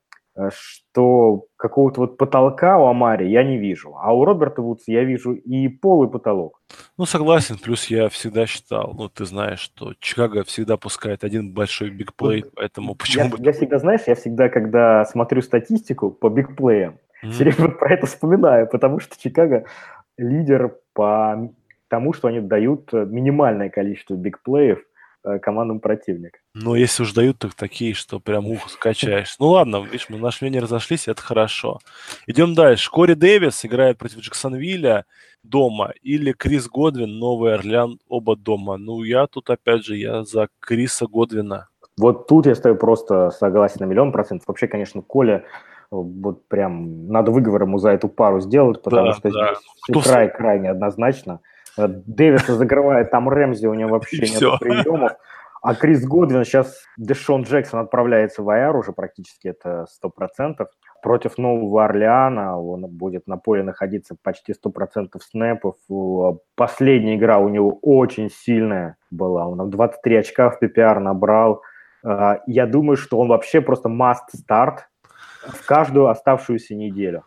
[0.51, 5.33] что какого-то вот потолка у Амари я не вижу, а у Роберта Вудса я вижу
[5.33, 6.61] и пол, и потолок.
[6.97, 11.91] Ну, согласен, плюс я всегда считал, ну, ты знаешь, что Чикаго всегда пускает один большой
[11.91, 13.37] бигплей, поэтому почему я, бы...
[13.41, 17.31] Я всегда, знаешь, я всегда, когда смотрю статистику по бигплеям, mm-hmm.
[17.31, 19.65] все время про это вспоминаю, потому что Чикаго
[20.17, 21.51] лидер по
[21.89, 24.83] тому, что они дают минимальное количество бигплеев Э,
[25.43, 26.39] командам противника.
[26.55, 29.37] Ну, если уж дают, так такие, что прям ухо скачаешь.
[29.39, 31.79] Ну ладно, видишь, мы наши мнения разошлись, это хорошо.
[32.27, 32.91] Идем дальше.
[32.91, 35.05] Кори Дэвис играет против Джексонвилля
[35.43, 38.77] дома или Крис Годвин, Новый Орлеан, оба дома.
[38.77, 41.69] Ну, я тут, опять же, я за Криса Годвина.
[41.97, 44.47] Вот тут я стою просто согласен на миллион процентов.
[44.47, 45.45] Вообще, конечно, Коля
[45.91, 49.55] вот прям надо выговор ему за эту пару сделать, потому да, что да.
[49.89, 51.41] здесь край крайне однозначно.
[51.79, 55.13] Э, Дэвис закрывает там Рэмзи, у него вообще нет приемов.
[55.61, 60.67] А Крис Годвин, сейчас Дэшон Джексон отправляется в АЯР уже практически, это 100%.
[61.03, 65.75] Против Нового Орлеана он будет на поле находиться почти 100% снэпов.
[66.55, 69.47] Последняя игра у него очень сильная была.
[69.49, 71.63] Он 23 очка в PPR набрал.
[72.05, 74.79] Э, я думаю, что он вообще просто must start
[75.47, 77.25] в каждую оставшуюся неделю.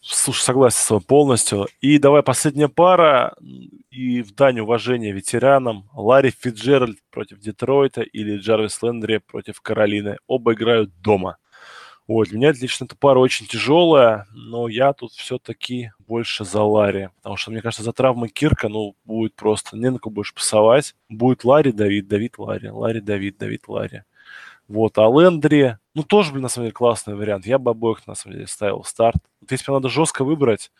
[0.00, 1.66] Слушай, согласен с вами полностью.
[1.80, 3.34] И давай последняя пара.
[3.90, 5.88] И в дань уважения ветеранам.
[5.94, 10.18] Ларри Фиджеральд против Детройта или Джарвис Лендри против Каролины.
[10.26, 11.38] Оба играют дома.
[12.06, 17.08] Вот, для меня лично эта пара очень тяжелая, но я тут все-таки больше за Ларри.
[17.16, 20.94] Потому что, мне кажется, за травмы Кирка, ну, будет просто не на кого больше пасовать.
[21.08, 24.02] Будет Ларри, Давид, Давид, Ларри, Ларри, Давид, Давид, Ларри.
[24.68, 27.46] Вот, а Лендри, ну, тоже, блин, на самом деле, классный вариант.
[27.46, 29.18] Я бы обоих, на самом деле, ставил старт.
[29.40, 30.72] Вот если надо жестко выбрать,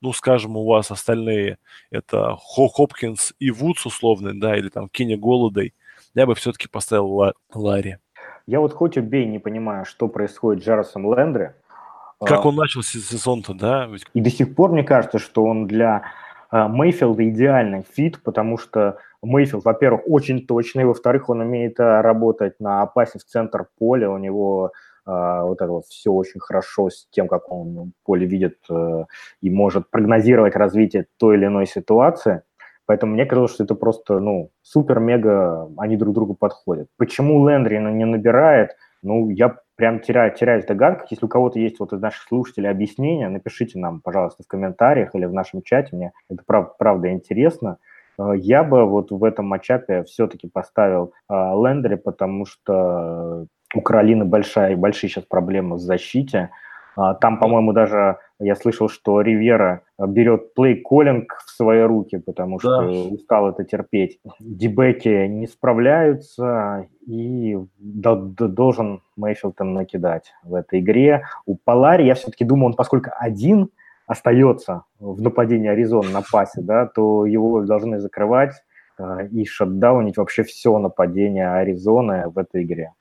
[0.00, 1.58] ну, скажем, у вас остальные,
[1.90, 5.74] это Хо Хопкинс и Вудс условный, да, или там Кенни Голладей,
[6.14, 7.98] я бы все-таки поставил Ла- Ларри.
[8.46, 11.54] Я вот хоть убей, не понимаю, что происходит с Джарвисом Лендри.
[12.20, 13.88] Как а, он начал сезон-то, да?
[14.12, 16.04] И до сих пор мне кажется, что он для
[16.50, 22.60] а, Мейфилда идеальный fit, потому что Мейфилд, во-первых, очень точный, во-вторых, он умеет а, работать
[22.60, 24.72] на пасе в центр поля, у него
[25.06, 28.58] а, вот это вот все очень хорошо с тем, как он поле видит
[29.40, 32.42] и может прогнозировать развитие той или иной ситуации.
[32.86, 36.88] Поэтому мне казалось, что это просто, ну, супер-мега, они друг другу подходят.
[36.98, 38.76] Почему Лендри не набирает?
[39.02, 41.10] Ну, я прям теряю, теряю в догадках.
[41.10, 45.24] Если у кого-то есть вот из наших слушателей объяснения, напишите нам, пожалуйста, в комментариях или
[45.24, 45.96] в нашем чате.
[45.96, 47.78] Мне это прав, правда интересно.
[47.80, 47.93] Э,
[48.34, 54.76] я бы вот в этом матчапе все-таки поставил э, Лендери, потому что у Каролины большая,
[54.76, 56.50] большие сейчас проблемы в защите.
[56.96, 62.82] А, там, по-моему, даже я слышал, что Ривера берет плей-коллинг в свои руки, потому что
[62.82, 63.14] да.
[63.14, 64.20] устал это терпеть.
[64.38, 71.24] Дебеки не справляются, и должен Мейфилд накидать в этой игре.
[71.46, 73.70] У Полари, я все-таки думаю, он поскольку один
[74.06, 78.54] остается в нападении Аризоны на пасе, да, то его должны закрывать
[78.98, 82.92] э, и шатдаунить вообще все нападение Аризоны в этой игре.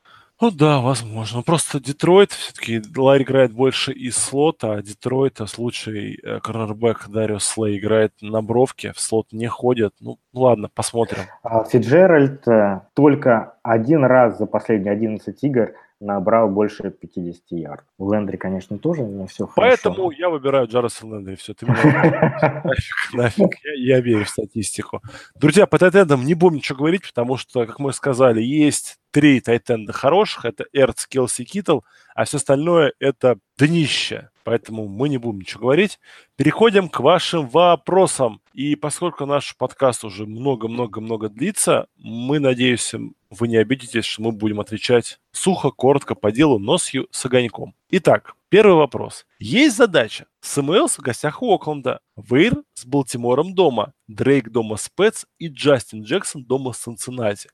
[0.42, 1.42] Ну да, возможно.
[1.42, 7.46] Просто Детройт, все-таки Ларри играет больше из слота, а Детройт с лучший э, корнербэк Дариус
[7.46, 9.94] Слей играет на бровке, в слот не ходит.
[10.02, 11.24] Ну, ладно, посмотрим.
[11.44, 17.86] А Фиджеральд э, только один раз за последние 11 игр набрал больше 50 ярд.
[17.98, 19.82] У Лендри, конечно, тоже не все хорошо.
[19.84, 21.36] Поэтому я выбираю Джареса Лендри.
[21.36, 23.50] Все, ты нафиг, нафиг.
[23.78, 25.02] Я, верю в статистику.
[25.36, 29.94] Друзья, по тайтендам не будем ничего говорить, потому что, как мы сказали, есть три тайтенда
[29.94, 30.46] хороших.
[30.46, 31.80] Это Эрц, Келси, Китл,
[32.16, 34.30] а все остальное это днище.
[34.44, 36.00] Поэтому мы не будем ничего говорить.
[36.36, 38.42] Переходим к вашим вопросам.
[38.54, 44.60] И поскольку наш подкаст уже много-много-много длится, мы, надеемся, вы не обидитесь, что мы будем
[44.60, 47.76] отвечать сухо, коротко, по делу, но с, огоньком.
[47.90, 49.26] Итак, Первый вопрос.
[49.40, 50.28] Есть задача.
[50.42, 56.04] Сэмэлс в гостях у Окленда, Вейр с Балтимором дома, Дрейк дома с Пэтс и Джастин
[56.04, 57.50] Джексон дома с Цинциннати.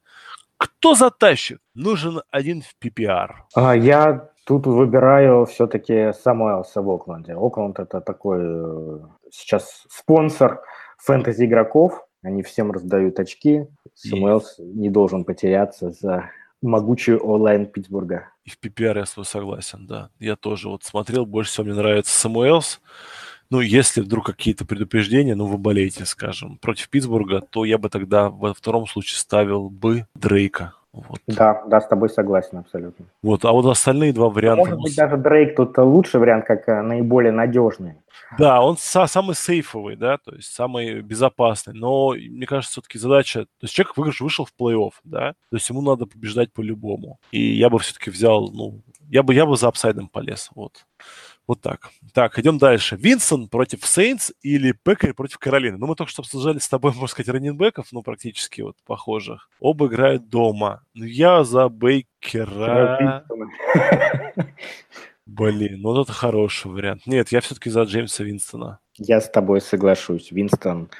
[0.58, 1.62] Кто затащит?
[1.74, 3.30] Нужен один в PPR.
[3.56, 7.36] А, я тут выбираю все-таки Самуэлса в Окленде.
[7.36, 10.64] Окленд это такой э, сейчас спонсор
[10.98, 12.04] фэнтези игроков.
[12.24, 13.68] Они всем раздают очки.
[13.94, 16.32] Самуэлс не должен потеряться за
[16.64, 18.30] могучую онлайн Питтсбурга.
[18.44, 20.10] И в PPR я с тобой согласен, да.
[20.18, 22.82] Я тоже вот смотрел, больше всего мне нравится Самуэлс.
[23.52, 28.32] Ну, если вдруг какие-то предупреждения, ну, вы болеете, скажем, против Питтсбурга, то я бы тогда
[28.32, 30.74] во втором случае ставил бы Дрейка.
[30.92, 31.20] Вот.
[31.28, 33.06] Да, да, с тобой согласен абсолютно.
[33.22, 34.66] Вот, а вот остальные два варианта...
[34.66, 37.96] Может быть, даже Дрейк тут лучший вариант, как э, наиболее надежный.
[38.40, 41.74] Да, он са- самый сейфовый, да, то есть самый безопасный.
[41.76, 43.46] Но, мне кажется, все-таки задача...
[43.46, 47.20] То есть человек выигрыш вышел в плей-офф, да, то есть ему надо побеждать по-любому.
[47.32, 50.86] И я бы все-таки взял, ну, я бы, я бы за апсайдом полез, вот.
[51.50, 51.90] Вот так.
[52.14, 52.96] Так, идем дальше.
[52.96, 55.80] Винсон против Сейнс или Пекари против Каролины?
[55.80, 59.50] Ну, мы только что обсуждали с тобой, можно сказать, раненбеков, ну, практически вот похожих.
[59.60, 60.84] Оба играют дома.
[60.94, 63.26] Ну, я за Бейкера...
[65.26, 67.08] Блин, ну это хороший вариант.
[67.08, 68.78] Нет, я все-таки за Джеймса Винстона.
[68.98, 70.32] Я с тобой соглашусь.
[70.32, 70.92] Винстон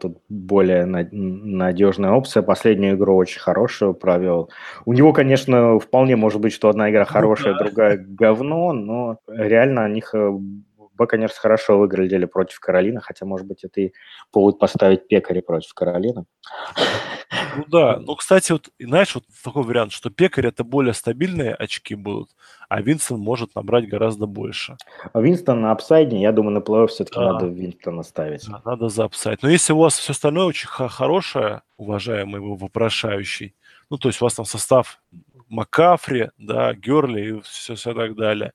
[0.00, 2.42] тут более надежная опция.
[2.42, 4.50] Последнюю игру очень хорошую провел.
[4.84, 9.84] У него, конечно, вполне может быть, что одна игра ну хорошая, другая говно, но реально
[9.84, 10.02] они
[10.96, 13.92] Бакканирс хорошо выглядели против Каролины, хотя, может быть, это и
[14.30, 16.24] повод поставить пекаря против Каролины.
[17.56, 21.94] Ну да, ну, кстати, вот, знаешь, вот такой вариант, что пекарь это более стабильные очки
[21.94, 22.30] будут,
[22.68, 24.76] а Винстон может набрать гораздо больше.
[25.12, 27.32] А Винстон на upside е, я думаю, на плей-офф все-таки да.
[27.32, 28.48] надо Винстона ставить.
[28.48, 29.42] Да, надо за upside.
[29.42, 33.54] Но если у вас все остальное очень хорошее, уважаемый вопрошающий,
[33.90, 35.00] ну, то есть у вас там состав
[35.48, 38.52] Макафри, да, Герли и все, все так далее,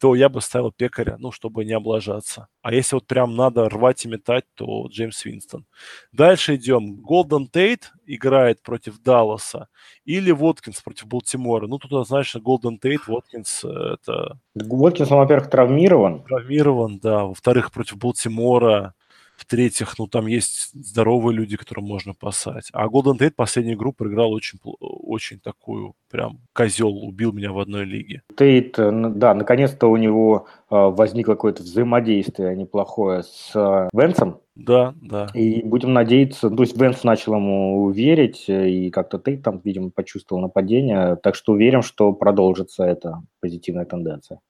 [0.00, 2.48] то я бы ставил пекаря, ну, чтобы не облажаться.
[2.62, 5.66] А если вот прям надо рвать и метать, то Джеймс Винстон.
[6.12, 6.96] Дальше идем.
[6.96, 9.68] Голден Тейт играет против Далласа
[10.04, 11.66] или Воткинс против Балтимора.
[11.66, 14.38] Ну, тут однозначно Голден Тейт, Воткинс э, это...
[14.54, 16.24] Воткинс, он, во-первых, травмирован.
[16.24, 17.24] Травмирован, да.
[17.24, 18.94] Во-вторых, против Балтимора
[19.36, 22.68] в-третьих, ну, там есть здоровые люди, которым можно пасать.
[22.72, 27.84] А Golden Tate последнюю игру проиграл очень, очень такую, прям козел, убил меня в одной
[27.84, 28.22] лиге.
[28.36, 34.40] Тейт, э, да, наконец-то у него возникло какое-то взаимодействие неплохое с э, Венсом.
[34.54, 35.26] Да, да.
[35.34, 40.40] И будем надеяться, то есть Венс начал ему верить, и как-то Тейт там, видимо, почувствовал
[40.40, 44.40] нападение, так что уверен, что продолжится эта позитивная тенденция.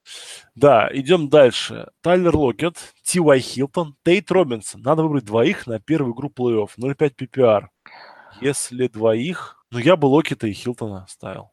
[0.55, 1.89] Да, идем дальше.
[2.03, 4.83] Тайлер Локет, Ти Уай Хилтон, Тейт Робинсон.
[4.83, 6.69] Надо выбрать двоих на первую игру плей-офф.
[6.79, 7.63] 0,5 PPR.
[8.41, 11.51] Если двоих, ну я бы Локета и Хилтона ставил.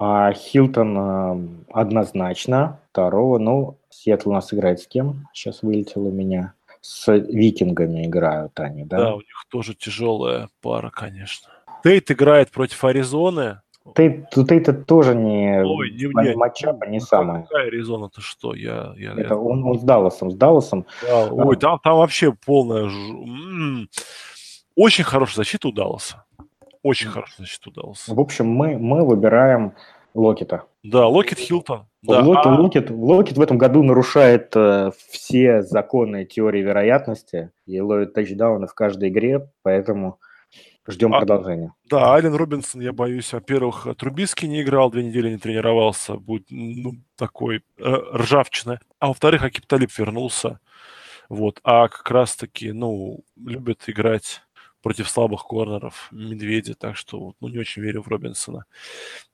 [0.00, 2.80] А Хилтон э, однозначно.
[2.92, 5.28] Второго, ну, Сиэтл у нас играет с кем?
[5.32, 8.98] Сейчас вылетел у меня с викингами играют они, да?
[8.98, 11.48] Да, у них тоже тяжелая пара, конечно.
[11.82, 13.60] Тейт играет против Аризоны.
[13.94, 17.42] Тейт, Тейт это тоже не, Ой, не, не матчапа, не ну, самое.
[17.44, 18.54] Какая Аризона-то что?
[18.54, 20.86] Я, я, это он, он с Далласом, с Далласом.
[21.02, 22.90] Да, а, ой, там, там вообще полная...
[24.74, 26.24] Очень хорошая защита у Далласа.
[26.82, 28.14] Очень хорошая защита у Далласа.
[28.14, 29.74] В общем, мы, мы выбираем
[30.18, 30.64] Локета.
[30.82, 31.86] Да, Локет Хилтон.
[32.02, 32.20] Да.
[32.20, 32.54] Локет, а...
[32.54, 38.74] Локет, Локет в этом году нарушает э, все законы теории вероятности и ловит тачдауны в
[38.74, 40.18] каждой игре, поэтому
[40.86, 41.72] ждем а, продолжения.
[41.88, 46.94] Да, Ален Робинсон, я боюсь, во-первых, Трубиски не играл, две недели не тренировался, будет ну,
[47.16, 48.80] такой э, ржавчина.
[48.98, 50.58] А во-вторых, Акиб Талиб вернулся.
[51.28, 51.60] Вот.
[51.62, 54.42] А как раз-таки, ну, любят играть
[54.82, 58.64] против слабых корнеров Медведя, так что ну, не очень верю в Робинсона.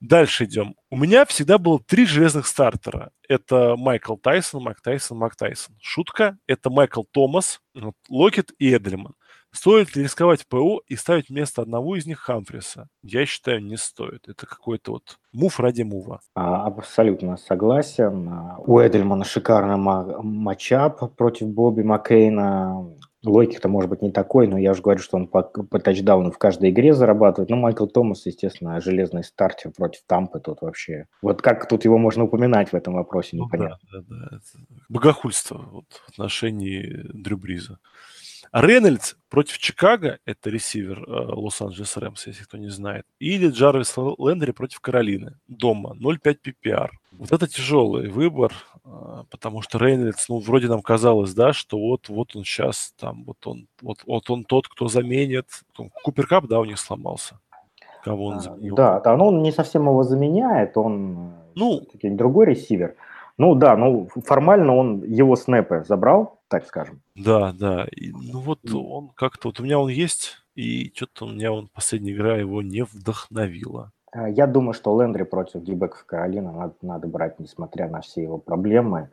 [0.01, 0.75] Дальше идем.
[0.91, 3.11] У меня всегда было три железных стартера.
[3.29, 5.77] Это Майкл Тайсон, Майк Тайсон, Мак Тайсон.
[5.81, 7.61] Шутка– это Майкл Томас,
[8.09, 9.15] Локет и Эдельман.
[9.55, 12.89] Стоит ли рисковать ПО и ставить вместо одного из них Хамфриса?
[13.03, 14.29] Я считаю, не стоит.
[14.29, 16.19] Это какой-то вот мув ради мува.
[16.35, 18.29] А, абсолютно согласен.
[18.59, 22.97] У Эдельмана шикарный матчап против Бобби Маккейна.
[23.25, 26.39] Логика-то может быть не такой, но я уже говорю, что он по, по тачдауну в
[26.39, 27.51] каждой игре зарабатывает.
[27.51, 31.07] Ну, Майкл Томас, естественно, железный стартер против Тампы тут вообще.
[31.23, 33.79] Вот как тут его можно упоминать в этом вопросе, непонятно.
[33.93, 34.39] Ну, да, да, да.
[34.89, 37.79] Богохульство вот, в отношении Дрю Бриза.
[38.55, 44.53] Рейнольдс против Чикаго, это ресивер э, Лос-Анджелес Рэмс, если кто не знает, или Джарвис Лендри
[44.53, 46.91] против Каролины дома, 0,5 PPR.
[47.11, 48.53] Вот это тяжелый выбор,
[48.85, 53.25] э, потому что Рейнольдс, ну, вроде нам казалось, да, что вот, вот он сейчас, там,
[53.25, 55.49] вот он, вот, вот он тот, кто заменит.
[56.05, 57.41] Купер Кап, да, у них сломался.
[58.05, 58.77] Кого он а, заменил?
[58.77, 62.95] Да, да, но он не совсем его заменяет, он ну, другой ресивер.
[63.37, 67.01] Ну да, ну формально он его снэпы забрал, так скажем.
[67.17, 67.87] Да, да.
[67.91, 71.69] И, ну вот он как-то, вот у меня он есть, и что-то у меня он
[71.73, 73.91] последняя игра его не вдохновила.
[74.13, 78.39] А, я думаю, что Лендри против Гибеков Каролина надо, надо брать, несмотря на все его
[78.39, 79.11] проблемы.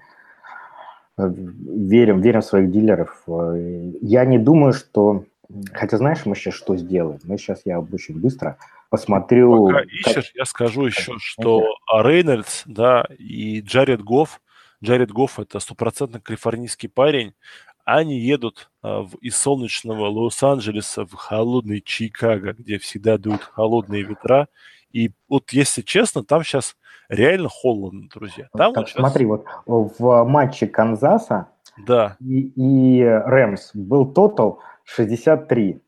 [1.17, 3.23] Э, верим, верим в своих дилеров.
[3.27, 5.25] Э, я не думаю, что...
[5.73, 7.19] Хотя знаешь, мы сейчас что сделаем?
[7.23, 8.57] Мы сейчас, я очень быстро
[8.91, 9.67] посмотрю...
[9.67, 10.35] Пока ищешь, как...
[10.35, 14.39] я скажу еще, что Рейнольдс, да, и Джаред Гофф,
[14.83, 17.33] Джаред Гофф– это стопроцентно калифорнийский парень,
[17.85, 24.49] они едут а, в, из солнечного Лос-Анджелеса в холодный Чикаго, где всегда дуют холодные ветра.
[24.91, 26.75] И вот, если честно, там сейчас
[27.09, 28.49] реально холодно, друзья.
[28.53, 32.17] Там так, вот смотри, вот в матче Канзаса да.
[32.19, 35.81] и, и Рэмс был тотал 63.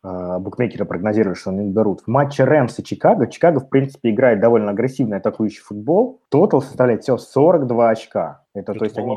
[0.00, 2.02] А, букмекеры прогнозировали, что они наберут.
[2.02, 6.20] В матче Рэмс и Чикаго, Чикаго, в принципе, играет довольно агрессивный атакующий футбол.
[6.28, 8.44] Тотал составляет всего 42 очка.
[8.54, 9.16] Это, это то есть они,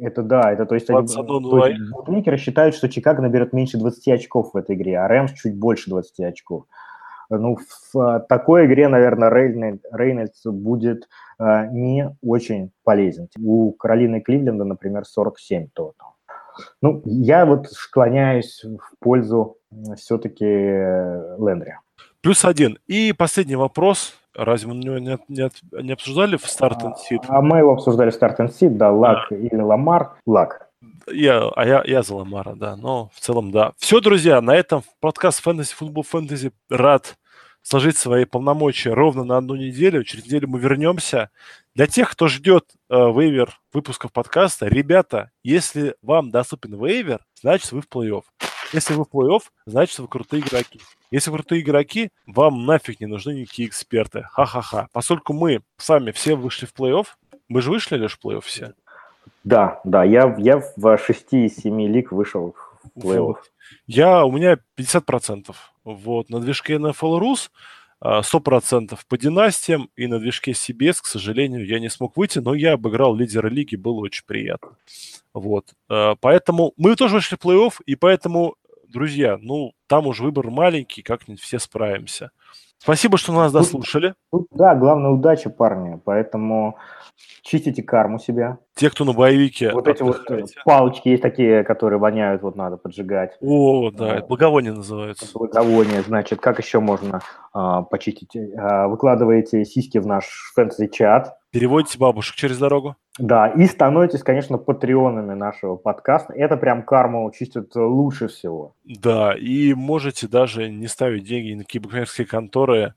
[0.00, 4.08] это да, это то есть, они, то есть букмекеры считают, что Чикаго наберет меньше 20
[4.08, 6.66] очков в этой игре, а Рэмс чуть больше 20 очков.
[7.28, 11.08] Ну, в а, такой игре, наверное, Рейнольдс будет
[11.38, 13.28] э, не очень полезен.
[13.40, 16.16] У Каролины Кливленда, например, 47 тотал.
[16.82, 19.56] Ну, я вот склоняюсь в пользу
[19.96, 21.76] все-таки Лендри.
[22.20, 22.78] Плюс один.
[22.86, 24.14] И последний вопрос.
[24.34, 25.50] Разве мы не, не,
[25.82, 27.24] не обсуждали в Start and Seed?
[27.28, 29.36] А, а мы его обсуждали в Start and Seed, да, Лак да.
[29.36, 30.12] или Ламар.
[30.24, 30.70] Лак.
[31.10, 32.76] Я, а я, я за Ламара, да.
[32.76, 33.72] Но в целом, да.
[33.76, 37.16] Все, друзья, на этом подкаст Фэнтези Футбол Фэнтези рад
[37.62, 40.04] сложить свои полномочия ровно на одну неделю.
[40.04, 41.30] Через неделю мы вернемся.
[41.74, 47.80] Для тех, кто ждет э, вейвер выпусков подкаста, ребята, если вам доступен вейвер, значит вы
[47.80, 48.22] в плей-офф.
[48.72, 50.80] Если вы в плей-офф, значит вы крутые игроки.
[51.10, 54.22] Если вы крутые игроки, вам нафиг не нужны никакие эксперты.
[54.30, 54.88] Ха-ха-ха.
[54.92, 57.06] Поскольку мы сами все вышли в плей-офф,
[57.48, 58.74] мы же вышли лишь в плей-офф все?
[59.44, 63.36] Да, да, я, я в 6 из 7 лиг вышел в плей-офф.
[63.86, 65.54] Я, у меня 50%.
[65.84, 67.50] Вот, на движке NFL Rus
[68.02, 72.72] 100% по династиям, и на движке CBS, к сожалению, я не смог выйти, но я
[72.72, 74.76] обыграл лидера лиги, было очень приятно.
[75.32, 78.56] Вот, а, поэтому мы тоже вышли в плей-офф, и поэтому,
[78.92, 82.30] друзья, ну, там уже выбор маленький, как-нибудь все справимся.
[82.82, 84.14] Спасибо, что нас дослушали.
[84.32, 86.00] Тут, да, главное удача, парни.
[86.04, 86.78] Поэтому
[87.42, 88.58] чистите карму себя.
[88.74, 89.70] Те, кто на боевике.
[89.72, 93.36] Вот эти вот э, палочки есть такие, которые воняют, вот надо поджигать.
[93.40, 95.26] О, да, это благовоние называется.
[95.32, 97.20] Благовоние, значит, как еще можно
[97.52, 98.36] а, почистить?
[98.58, 101.36] А, выкладываете сиськи в наш фэнтези-чат.
[101.52, 102.96] Переводите бабушек через дорогу.
[103.18, 106.32] Да, и становитесь, конечно, патреонами нашего подкаста.
[106.32, 108.74] Это прям карму чистит лучше всего.
[108.84, 112.94] Да, и можете даже не ставить деньги на какие конторы,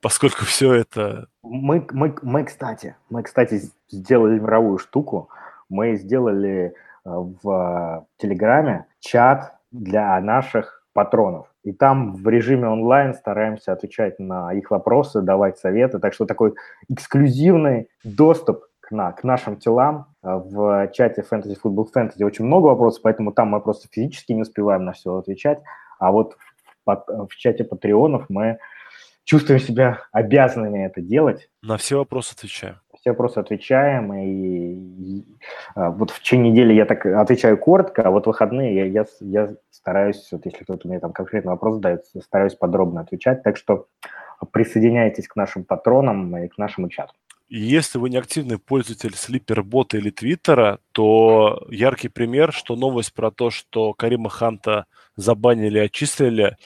[0.00, 1.28] поскольку все это...
[1.42, 5.28] Мы, мы, мы, кстати, мы, кстати, сделали мировую штуку.
[5.68, 6.72] Мы сделали э,
[7.04, 11.46] в Телеграме чат для наших патронов.
[11.62, 16.00] И там в режиме онлайн стараемся отвечать на их вопросы, давать советы.
[16.00, 16.54] Так что такой
[16.88, 23.02] эксклюзивный доступ на, к нашим телам э, в чате Fantasy Football Fantasy очень много вопросов,
[23.02, 25.60] поэтому там мы просто физически не успеваем на все отвечать.
[25.98, 26.36] А вот
[26.86, 28.58] в, в чате патреонов мы
[29.24, 31.48] чувствуем себя обязанными это делать.
[31.62, 32.76] На все вопросы отвечаем.
[33.00, 35.26] Все вопросы отвечаем, и, и, и
[35.74, 39.54] а, вот в течение недели я так отвечаю коротко, а вот выходные я, я, я
[39.70, 43.86] стараюсь, вот если кто-то мне там конкретный вопрос задает, стараюсь подробно отвечать, так что
[44.52, 47.12] присоединяйтесь к нашим патронам и к нашему чату.
[47.54, 53.50] Если вы не активный пользователь слипербота или твиттера, то яркий пример, что новость про то,
[53.50, 54.86] что Карима Ханта
[55.16, 56.56] забанили, очистили,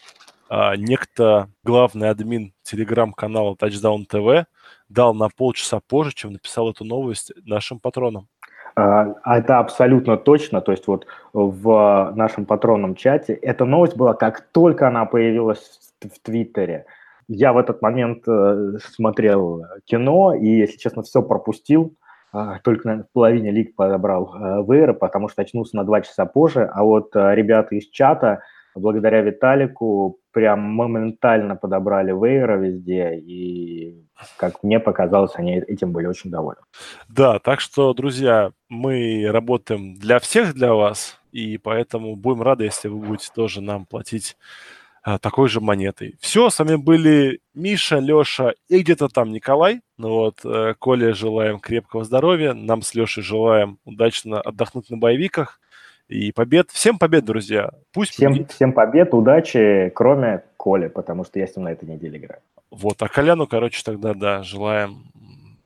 [0.49, 4.45] а, некто, главный админ телеграм-канала Touchdown TV,
[4.89, 8.29] дал на полчаса позже, чем написал эту новость нашим патронам.
[8.77, 10.61] А, это абсолютно точно.
[10.61, 16.21] То есть вот в нашем патронном чате эта новость была, как только она появилась в
[16.23, 16.87] Твиттере
[17.29, 21.97] я в этот момент э, смотрел кино и, если честно, все пропустил.
[22.33, 26.27] Э, только, наверное, в половине лиг подобрал э, ВР, потому что очнулся на два часа
[26.27, 26.71] позже.
[26.73, 28.43] А вот э, ребята из чата,
[28.75, 34.05] благодаря Виталику, прям моментально подобрали Вейра везде, и,
[34.37, 36.61] как мне показалось, они этим были очень довольны.
[37.09, 42.89] Да, так что, друзья, мы работаем для всех, для вас, и поэтому будем рады, если
[42.89, 44.86] вы будете тоже нам платить а,
[45.21, 46.17] такой же монетой.
[46.21, 49.81] Все, с вами были Миша, Леша и где-то там Николай.
[49.99, 55.61] Ну вот, э, Коле желаем крепкого здоровья, нам с Лешей желаем удачно отдохнуть на боевиках
[56.09, 56.71] и побед.
[56.71, 57.71] Всем побед, друзья.
[57.93, 62.19] Пусть всем, всем побед, удачи, кроме Коли, потому что я с ним на этой неделе
[62.19, 62.41] играю.
[62.71, 65.05] Вот, а Коляну, короче, тогда, да, желаем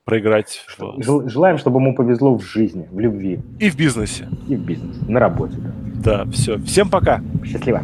[0.03, 0.65] проиграть.
[0.77, 1.27] В...
[1.29, 3.39] Желаем, чтобы ему повезло в жизни, в любви.
[3.59, 4.29] И в бизнесе.
[4.47, 6.25] И в бизнесе, на работе, да.
[6.25, 6.57] Да, все.
[6.59, 7.21] Всем пока.
[7.43, 7.83] Счастливо.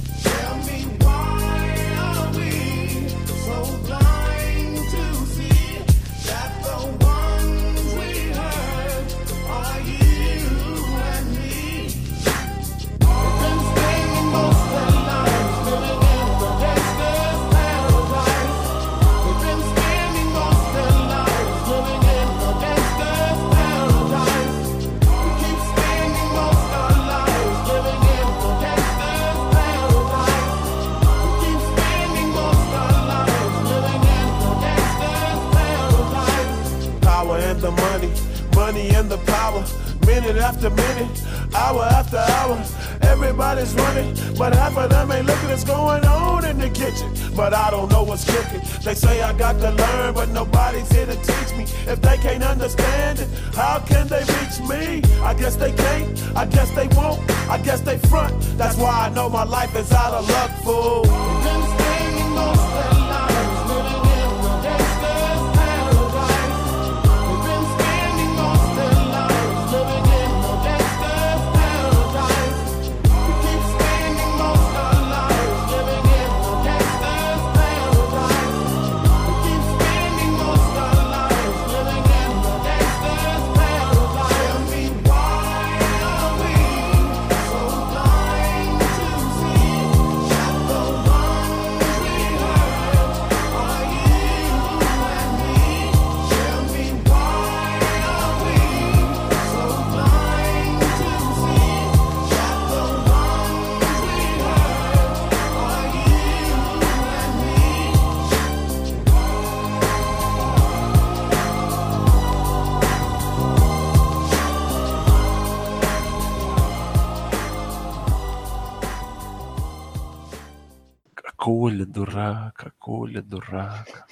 [49.59, 49.80] like